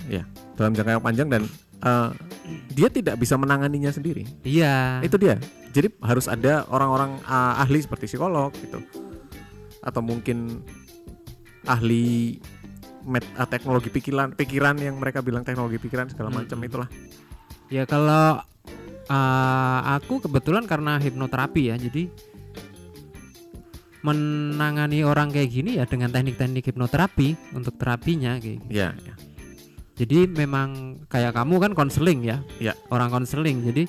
Iya. 0.06 0.22
dalam 0.56 0.72
jangka 0.72 0.90
yang 0.96 1.04
panjang 1.04 1.28
dan 1.28 1.42
eh, 1.82 2.08
dia 2.72 2.88
tidak 2.88 3.18
bisa 3.18 3.34
menanganinya 3.36 3.90
sendiri 3.90 4.24
Iya. 4.40 5.02
itu 5.02 5.18
dia 5.18 5.36
jadi 5.74 5.92
harus 6.00 6.30
ada 6.30 6.64
orang-orang 6.72 7.20
ah, 7.26 7.60
ahli 7.60 7.82
seperti 7.82 8.08
psikolog 8.08 8.54
gitu 8.56 8.80
atau 9.82 10.00
mungkin 10.00 10.64
ahli 11.66 12.38
met- 13.04 13.34
ah, 13.34 13.46
teknologi 13.46 13.90
pikiran 13.90 14.32
pikiran 14.32 14.78
yang 14.78 14.96
mereka 14.96 15.20
bilang 15.20 15.42
teknologi 15.42 15.78
pikiran 15.78 16.06
segala 16.06 16.30
macam 16.32 16.56
Mm-mm. 16.56 16.68
itulah 16.68 16.88
Ya 17.66 17.82
kalau 17.82 18.38
eh, 19.06 19.80
aku 19.92 20.22
kebetulan 20.22 20.70
karena 20.70 21.02
hipnoterapi 21.02 21.62
ya, 21.66 21.76
jadi 21.76 22.06
menangani 24.06 25.02
orang 25.02 25.34
kayak 25.34 25.50
gini 25.50 25.82
ya 25.82 25.84
dengan 25.84 26.14
teknik-teknik 26.14 26.62
hipnoterapi 26.62 27.34
untuk 27.58 27.74
terapinya 27.74 28.38
kayak 28.38 28.62
gitu. 28.62 28.70
ya, 28.70 28.94
ya. 29.02 29.14
Jadi 29.96 30.28
memang 30.30 31.00
kayak 31.08 31.34
kamu 31.34 31.58
kan 31.58 31.72
konseling 31.74 32.22
ya, 32.22 32.38
Ya. 32.62 32.76
orang 32.92 33.10
konseling. 33.10 33.64
Jadi 33.66 33.88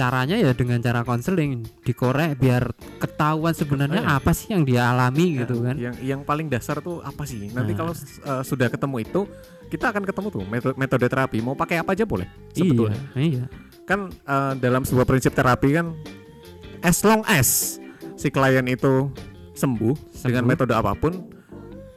caranya 0.00 0.32
ya 0.34 0.50
dengan 0.50 0.78
cara 0.78 1.04
konseling 1.04 1.52
dikorek 1.82 2.34
biar 2.34 2.72
ketahuan 2.96 3.52
sebenarnya 3.52 4.00
Oh, 4.00 4.06
iya. 4.06 4.16
apa 4.16 4.30
sih 4.32 4.48
yang 4.48 4.64
dia 4.64 4.88
alami 4.88 5.36
gitu 5.36 5.60
kan. 5.60 5.76
yang 5.76 5.92
yang 6.00 6.20
paling 6.22 6.48
dasar 6.48 6.80
tuh 6.80 7.00
apa 7.00 7.22
sih 7.22 7.50
nanti 7.50 7.70
Nah. 7.70 7.78
kalau 7.78 7.92
eh, 7.92 8.42
sudah 8.42 8.66
ketemu 8.66 8.96
itu 9.02 9.20
kita 9.68 9.86
akan 9.86 10.02
ketemu 10.02 10.26
tuh 10.30 10.42
metode, 10.44 10.74
metode 10.74 11.04
terapi 11.04 11.38
mau 11.38 11.52
pakai 11.52 11.78
apa 11.78 11.92
aja 11.92 12.02
boleh 12.02 12.24
sebetulnya 12.50 12.96
Iya, 13.12 13.44
iya. 13.44 13.44
kan 13.84 14.08
eh, 14.08 14.52
dalam 14.56 14.82
sebuah 14.82 15.04
prinsip 15.04 15.30
terapi 15.30 15.68
kan 15.72 15.92
as 16.80 16.98
long 17.02 17.20
as 17.26 17.76
si 18.14 18.28
klien 18.28 18.64
itu 18.64 19.12
sembuh, 19.52 19.92
dengan 20.18 20.40
Sembuh. 20.40 20.48
metode 20.48 20.72
apa 20.72 20.92
pun 20.94 21.12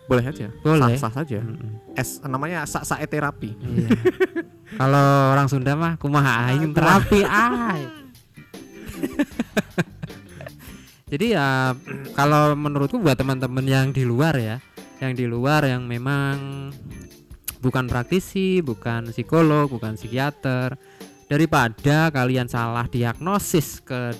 boleh 0.03 0.23
aja 0.25 0.51
Boleh. 0.59 0.93
sah 0.93 1.07
sah 1.07 1.23
saja 1.23 1.39
Mm-mm. 1.39 1.95
es 1.95 2.19
namanya 2.21 2.63
sak 2.63 2.83
sae 2.83 3.05
terapi 3.05 3.55
Iya. 3.55 3.87
Kalau 4.77 5.33
orang 5.33 5.47
Sunda 5.51 5.77
mah 5.77 5.93
kumaha 6.01 6.49
aing 6.49 6.73
terapi 6.73 7.21
ai. 7.23 7.85
Jadi 11.13 11.37
ya 11.37 11.77
kalau 12.17 12.57
menurutku 12.57 12.97
buat 12.97 13.13
teman-teman 13.13 13.65
yang 13.69 13.93
di 13.93 14.01
luar 14.01 14.33
ya, 14.33 14.57
yang 14.97 15.13
di 15.13 15.29
luar 15.29 15.61
yang 15.61 15.85
memang 15.85 16.73
bukan 17.61 17.85
praktisi, 17.85 18.65
bukan 18.65 19.13
psikolog, 19.13 19.69
bukan 19.69 19.93
psikiater, 19.93 20.73
daripada 21.29 22.09
kalian 22.09 22.49
salah 22.49 22.89
diagnosis 22.89 23.77
ke 23.85 24.17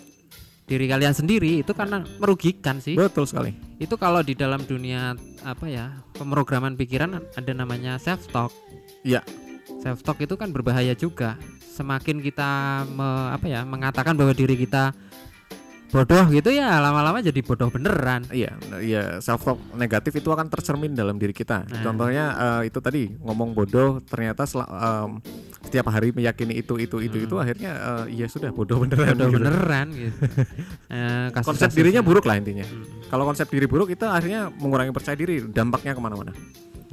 diri 0.63 0.87
kalian 0.87 1.11
sendiri 1.11 1.59
itu 1.59 1.75
karena 1.75 2.07
merugikan 2.23 2.79
sih. 2.79 2.95
betul 2.95 3.27
sekali 3.27 3.51
Itu 3.83 3.99
kalau 3.99 4.23
di 4.23 4.31
dalam 4.31 4.63
dunia 4.63 5.11
apa 5.43 5.67
ya, 5.67 5.91
pemrograman 6.15 6.79
pikiran 6.79 7.19
ada 7.35 7.51
namanya 7.51 7.99
self 7.99 8.31
talk. 8.31 8.55
Iya. 9.03 9.19
Self 9.79 9.99
talk 10.01 10.19
itu 10.19 10.33
kan 10.33 10.49
berbahaya 10.49 10.93
juga. 10.93 11.35
Semakin 11.59 12.19
kita 12.19 12.49
me- 12.87 13.31
apa 13.31 13.45
ya, 13.45 13.61
mengatakan 13.63 14.13
bahwa 14.13 14.31
diri 14.31 14.55
kita 14.55 14.93
bodoh 15.89 16.25
gitu 16.27 16.49
ya, 16.49 16.81
lama-lama 16.81 17.21
jadi 17.21 17.37
bodoh 17.39 17.69
beneran. 17.69 18.25
iya 18.31 18.49
iya 18.81 19.03
self 19.19 19.45
talk 19.45 19.61
negatif 19.73 20.09
itu 20.15 20.25
akan 20.25 20.49
tercermin 20.49 20.89
dalam 20.91 21.15
diri 21.15 21.29
kita 21.31 21.61
Nah. 21.63 21.85
contohnya 21.85 22.25
eh, 22.33 22.61
itu 22.65 22.79
tadi 22.79 23.13
ngomong 23.13 23.53
bodoh 23.53 24.01
ternyata 24.01 24.41
sel- 24.43 24.65
em, 24.65 25.21
setiap 25.61 25.87
hari 25.87 26.09
meyakini 26.09 26.57
itu 26.57 26.81
itu 26.81 26.97
itu 26.97 27.13
Hmm. 27.15 27.25
itu 27.29 27.35
akhirnya 27.37 27.71
eh, 27.77 28.05
iya 28.11 28.25
sudah 28.25 28.49
bodoh 28.49 28.81
beneran 28.81 29.13
Bodoh 29.13 29.29
gitu. 29.29 29.37
beneran 29.37 29.87
gitu. 29.93 30.17
Eh, 30.93 31.27
konsep 31.35 31.69
dirinya 31.69 32.01
buruk 32.01 32.25
lah 32.25 32.37
intinya 32.37 32.65
Mm. 32.65 33.09
kalau 33.09 33.23
konsep 33.23 33.45
diri 33.47 33.65
buruk 33.65 33.89
itu 33.89 34.01
akhirnya 34.03 34.49
mengurangi 34.51 34.89
percaya 34.89 35.13
diri 35.13 35.41
dampaknya 35.43 35.93
ke 35.93 36.01
mana-mana 36.01 36.33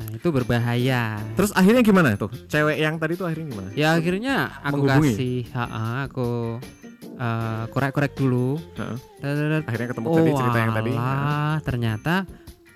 Nah, 0.00 0.08
itu 0.10 0.28
berbahaya. 0.30 1.20
terus 1.34 1.52
akhirnya 1.52 1.80
gimana 1.80 2.16
tuh 2.16 2.32
cewek 2.46 2.76
yang 2.76 2.96
tadi 2.96 3.14
tuh 3.14 3.28
akhirnya 3.28 3.46
gimana 3.46 3.68
Ya 3.74 3.92
akhirnya 3.92 4.34
aku 4.58 4.80
Menghubungi? 4.80 5.12
kasih, 5.12 5.36
ha-ha, 5.52 6.08
aku 6.08 6.56
eh, 7.14 7.64
korek-korek 7.68 8.12
dulu. 8.14 8.56
Dadadad. 9.20 9.62
akhirnya 9.62 9.88
ketemu 9.88 10.06
tadi 10.10 10.30
cerita 10.32 10.58
yang 10.58 10.72
tadi 10.72 10.90
walah, 10.90 11.20
Oh, 11.20 11.56
ternyata 11.60 12.14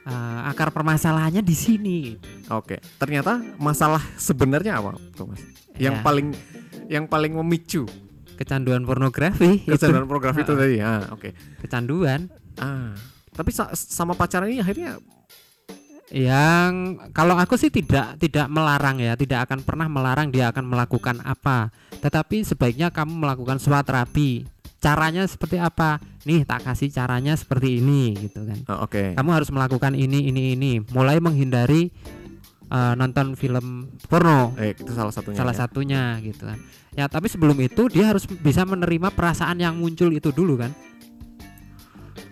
eh, 0.05 0.41
akar 0.45 0.69
permasalahannya 0.69 1.41
di 1.41 1.57
sini. 1.57 1.99
Oke, 2.47 2.77
ternyata 2.95 3.41
masalah 3.57 4.05
sebenarnya 4.15 4.77
apa, 4.77 5.01
tuh 5.11 5.25
mas? 5.27 5.41
Yang 5.75 5.97
Ya, 5.97 6.05
paling 6.05 6.29
yang 6.87 7.05
paling 7.05 7.33
memicu 7.35 7.89
kecanduan 8.35 8.85
pornografi 8.85 9.65
itu 9.65 9.73
kecanduan 9.73 10.05
pornografi 10.05 10.45
itu 10.45 10.53
tadi. 10.53 10.77
Ah, 10.79 11.09
oke. 11.09 11.33
kecanduan 11.59 12.29
Ah, 12.55 12.93
tapi 13.31 13.49
sa- 13.49 13.73
sama 13.73 14.13
pacaran 14.13 14.47
ini 14.47 14.61
akhirnya 14.61 15.01
yang 16.15 17.03
kalau 17.11 17.35
aku 17.35 17.59
sih 17.59 17.75
tidak 17.75 18.23
tidak 18.23 18.47
melarang 18.47 19.03
ya, 19.03 19.19
tidak 19.19 19.51
akan 19.51 19.67
pernah 19.67 19.91
melarang 19.91 20.31
dia 20.31 20.55
akan 20.55 20.63
melakukan 20.63 21.19
apa. 21.27 21.75
Tetapi 21.99 22.47
sebaiknya 22.47 22.95
kamu 22.95 23.19
melakukan 23.19 23.59
SWOT 23.59 23.83
terapi. 23.83 24.47
Caranya 24.79 25.27
seperti 25.27 25.59
apa? 25.59 25.99
Nih, 26.29 26.45
tak 26.47 26.63
kasih 26.63 26.93
caranya 26.93 27.35
seperti 27.35 27.83
ini 27.83 28.15
gitu 28.31 28.47
kan. 28.47 28.59
oh, 28.69 28.85
oke. 28.87 29.17
Kamu 29.17 29.31
harus 29.33 29.51
melakukan 29.51 29.97
ini 29.97 30.29
ini 30.31 30.55
ini. 30.55 30.73
Mulai 30.93 31.19
menghindari 31.19 31.91
eh, 32.69 32.93
nonton 32.95 33.35
film 33.35 33.91
porno. 34.07 34.55
Eh, 34.61 34.77
itu 34.77 34.93
salah 34.95 35.11
satunya. 35.11 35.37
salah 35.41 35.57
ya. 35.57 35.59
satunya 35.59 36.03
gitu 36.23 36.47
kan 36.47 36.61
ya 36.95 37.11
tapi 37.11 37.27
sebelum 37.27 37.59
itu 37.59 37.91
dia 37.91 38.15
harus 38.15 38.25
bisa 38.25 38.63
menerima 38.63 39.11
perasaan 39.11 39.59
yang 39.59 39.75
muncul 39.75 40.15
itu 40.15 40.31
dulu 40.31 40.63
kan 40.63 40.71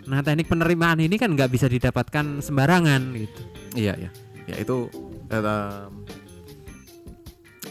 nah 0.07 0.23
teknik 0.23 0.51
penerimaan 0.51 0.99
ini 1.03 1.15
kan 1.19 1.31
nggak 1.35 1.51
bisa 1.51 1.67
didapatkan 1.71 2.43
sembarangan 2.43 3.03
gitu 3.19 3.43
Iya, 3.73 3.95
iya. 3.99 4.11
Ya 4.51 4.57
itu 4.59 4.91
em, 5.31 5.93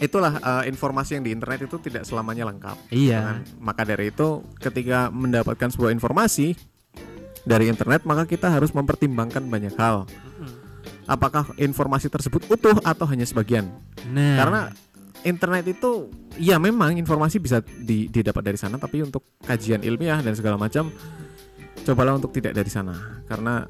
itulah 0.02 0.32
eh, 0.40 0.64
informasi 0.66 1.20
yang 1.20 1.24
di 1.24 1.30
internet 1.30 1.68
itu 1.68 1.76
tidak 1.78 2.02
selamanya 2.02 2.48
lengkap. 2.48 2.76
iya 2.90 3.18
kan? 3.22 3.38
Maka 3.62 3.82
dari 3.86 4.10
itu 4.10 4.42
ketika 4.58 5.12
mendapatkan 5.12 5.68
sebuah 5.70 5.94
informasi 5.94 6.58
dari 7.42 7.66
internet 7.70 8.02
maka 8.06 8.26
kita 8.26 8.50
harus 8.50 8.70
mempertimbangkan 8.74 9.42
banyak 9.46 9.74
hal. 9.78 10.06
Apakah 11.02 11.50
informasi 11.58 12.06
tersebut 12.06 12.46
utuh 12.46 12.78
atau 12.86 13.04
hanya 13.10 13.26
sebagian? 13.26 13.66
nah 14.14 14.38
Karena 14.38 14.60
internet 15.22 15.66
itu 15.70 16.10
ya 16.38 16.58
memang 16.58 16.94
informasi 16.98 17.38
bisa 17.38 17.62
di- 17.62 18.10
didapat 18.10 18.42
dari 18.42 18.58
sana 18.58 18.78
tapi 18.78 19.02
untuk 19.02 19.22
kajian 19.42 19.82
ilmiah 19.82 20.18
dan 20.22 20.34
segala 20.34 20.58
macam 20.58 20.90
cobalah 21.82 22.18
untuk 22.18 22.30
tidak 22.34 22.54
dari 22.54 22.70
sana 22.70 23.22
karena 23.26 23.66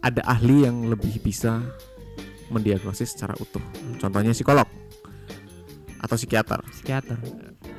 ada 0.00 0.22
ahli 0.26 0.66
yang 0.68 0.88
lebih 0.88 1.20
bisa 1.20 1.62
mendiagnosis 2.50 3.14
secara 3.16 3.34
utuh. 3.38 3.62
Contohnya 3.98 4.30
psikolog 4.30 4.68
atau 5.96 6.14
psikiater. 6.14 6.60
psikiater 6.70 7.18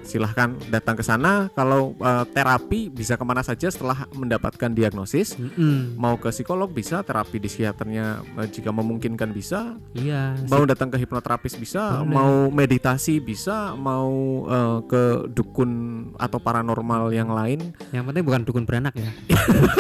Silahkan 0.08 0.56
datang 0.72 0.96
ke 0.96 1.04
sana. 1.04 1.52
Kalau 1.52 1.92
eh, 2.00 2.26
terapi 2.32 2.88
bisa 2.88 3.20
ke 3.20 3.26
mana 3.28 3.44
saja 3.44 3.68
setelah 3.68 4.08
mendapatkan 4.16 4.72
diagnosis. 4.72 5.36
Mm-mm. 5.36 6.00
Mau 6.00 6.16
ke 6.16 6.32
psikolog 6.32 6.72
bisa, 6.72 7.04
terapi 7.04 7.38
di 7.38 7.52
psikiaternya 7.52 8.06
eh, 8.40 8.48
jika 8.48 8.72
memungkinkan 8.72 9.36
bisa. 9.36 9.76
iya 9.92 10.34
Mau 10.48 10.64
datang 10.64 10.88
ke 10.88 10.98
hipnoterapis 10.98 11.60
bisa, 11.60 12.02
Boleh. 12.02 12.16
mau 12.16 12.34
meditasi 12.48 13.20
bisa, 13.20 13.76
mau 13.76 14.10
eh, 14.48 14.78
ke 14.88 15.04
dukun 15.28 15.72
atau 16.16 16.40
paranormal 16.40 17.12
yang 17.12 17.28
lain. 17.30 17.60
yang 17.92 18.08
penting 18.08 18.24
bukan 18.24 18.42
dukun 18.44 18.64
beranak 18.64 18.96
ya 18.96 19.12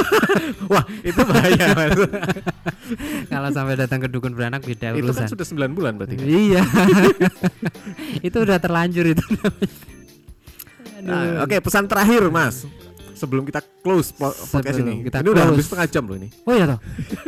Wah, 0.71 0.83
itu 0.99 1.21
bahaya. 1.23 1.71
Mas. 1.71 1.95
kalau 3.31 3.49
sampai 3.51 3.75
datang 3.77 3.99
ke 4.03 4.07
dukun 4.11 4.35
beranak 4.35 4.63
beda 4.63 4.91
itu 4.91 5.07
kan 5.07 5.23
urusan 5.23 5.27
sudah 5.31 5.45
9 5.47 5.77
bulan 5.77 5.93
berarti. 5.95 6.15
kan? 6.19 6.25
iya 6.27 6.63
itu 8.27 8.37
udah 8.37 8.57
terlanjur 8.59 9.05
itu 9.07 9.23
Nah, 11.07 11.41
Oke, 11.41 11.57
pesan 11.57 11.87
terakhir, 11.87 12.27
Mas. 12.27 12.67
sebelum 13.13 13.41
kita 13.43 13.63
close 13.81 14.11
po- 14.11 14.29
podcast 14.29 14.77
Sebelum 14.77 14.93
ini. 14.93 15.07
kita 15.07 15.17
ini 15.17 15.27
udah 15.27 15.39
close. 15.39 15.49
hampir 15.49 15.63
setengah 15.65 15.87
jam 15.89 16.03
loh 16.05 16.17
ini. 16.17 16.29
Oh 16.43 16.53
iya 16.53 16.65
toh. 16.67 16.79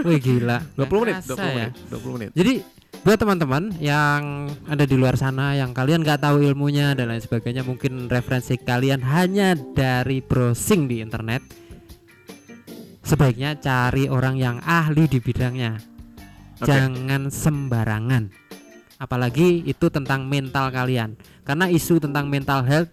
Wih 0.03 0.19
gila. 0.19 0.57
20 0.77 0.77
Nggak 0.77 0.91
menit, 0.93 1.15
kerasa 1.17 1.31
20 1.31 1.41
ya. 1.41 1.49
menit, 1.49 1.71
20 1.89 2.13
menit. 2.13 2.29
Jadi 2.31 2.53
buat 2.99 3.17
teman-teman 3.17 3.63
yang 3.79 4.21
ada 4.65 4.83
di 4.83 4.93
luar 4.93 5.15
sana 5.15 5.55
yang 5.55 5.71
kalian 5.71 6.03
nggak 6.03 6.19
tahu 6.19 6.43
ilmunya 6.43 6.93
dan 6.93 7.07
lain 7.07 7.17
sebagainya 7.17 7.63
mungkin 7.63 8.05
referensi 8.05 8.53
kalian 8.55 8.99
hanya 9.01 9.55
dari 9.55 10.19
browsing 10.19 10.85
di 10.85 10.99
internet 10.99 11.39
sebaiknya 13.01 13.55
cari 13.55 14.05
orang 14.05 14.35
yang 14.35 14.57
ahli 14.61 15.07
di 15.07 15.17
bidangnya 15.17 15.79
Oke. 16.59 16.67
jangan 16.67 17.31
sembarangan 17.31 18.29
apalagi 18.97 19.63
itu 19.63 19.87
tentang 19.87 20.27
mental 20.27 20.67
kalian 20.69 21.15
karena 21.41 21.65
isu 21.65 21.97
tentang 21.99 22.27
mental 22.27 22.61
health 22.61 22.91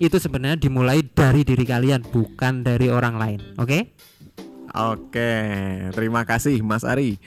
itu 0.00 0.16
sebenarnya 0.16 0.56
dimulai 0.56 1.04
dari 1.04 1.44
diri 1.44 1.68
kalian 1.68 2.02
bukan 2.08 2.64
dari 2.64 2.88
orang 2.88 3.14
lain 3.20 3.40
oke 3.60 3.78
Oke, 4.70 5.32
terima 5.90 6.22
kasih 6.22 6.62
Mas 6.62 6.86
Ari. 6.86 7.18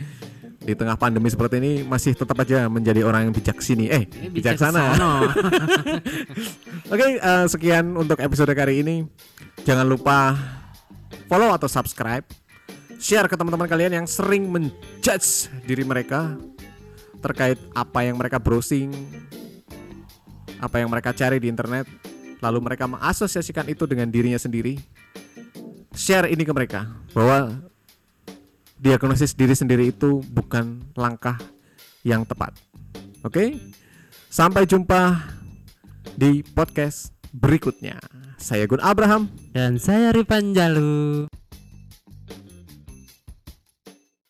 Di 0.64 0.80
tengah 0.80 0.96
pandemi 0.96 1.28
seperti 1.28 1.60
ini 1.60 1.84
masih 1.84 2.16
tetap 2.16 2.40
aja 2.40 2.72
menjadi 2.72 3.04
orang 3.04 3.28
yang 3.28 3.34
bijaksini. 3.36 3.92
Eh, 3.92 4.08
bijaksana. 4.32 4.96
Oke, 6.94 7.20
eh, 7.20 7.46
sekian 7.52 8.00
untuk 8.00 8.24
episode 8.24 8.56
kali 8.56 8.80
ini. 8.80 9.04
Jangan 9.68 9.84
lupa 9.84 10.40
follow 11.28 11.52
atau 11.52 11.68
subscribe. 11.68 12.24
Share 12.96 13.28
ke 13.28 13.36
teman-teman 13.36 13.68
kalian 13.68 14.00
yang 14.00 14.08
sering 14.08 14.48
menjudge 14.48 15.52
diri 15.68 15.84
mereka 15.84 16.40
terkait 17.20 17.60
apa 17.76 18.08
yang 18.08 18.16
mereka 18.16 18.40
browsing, 18.40 18.96
apa 20.64 20.80
yang 20.80 20.88
mereka 20.88 21.12
cari 21.12 21.44
di 21.44 21.52
internet, 21.52 21.84
lalu 22.44 22.60
mereka 22.60 22.84
mengasosiasikan 22.92 23.72
itu 23.72 23.88
dengan 23.88 24.12
dirinya 24.12 24.36
sendiri. 24.36 24.76
Share 25.96 26.28
ini 26.28 26.44
ke 26.44 26.52
mereka 26.52 26.92
bahwa 27.16 27.64
diagnosis 28.76 29.32
diri 29.32 29.56
sendiri 29.56 29.88
itu 29.96 30.20
bukan 30.28 30.84
langkah 31.00 31.40
yang 32.04 32.28
tepat. 32.28 32.52
Oke? 33.24 33.56
Sampai 34.28 34.68
jumpa 34.68 35.24
di 36.20 36.44
podcast 36.44 37.16
berikutnya. 37.32 37.96
Saya 38.36 38.68
Gun 38.68 38.84
Abraham. 38.84 39.32
dan 39.56 39.80
saya 39.80 40.12
Ripan 40.12 40.52
Jalu 40.52 41.30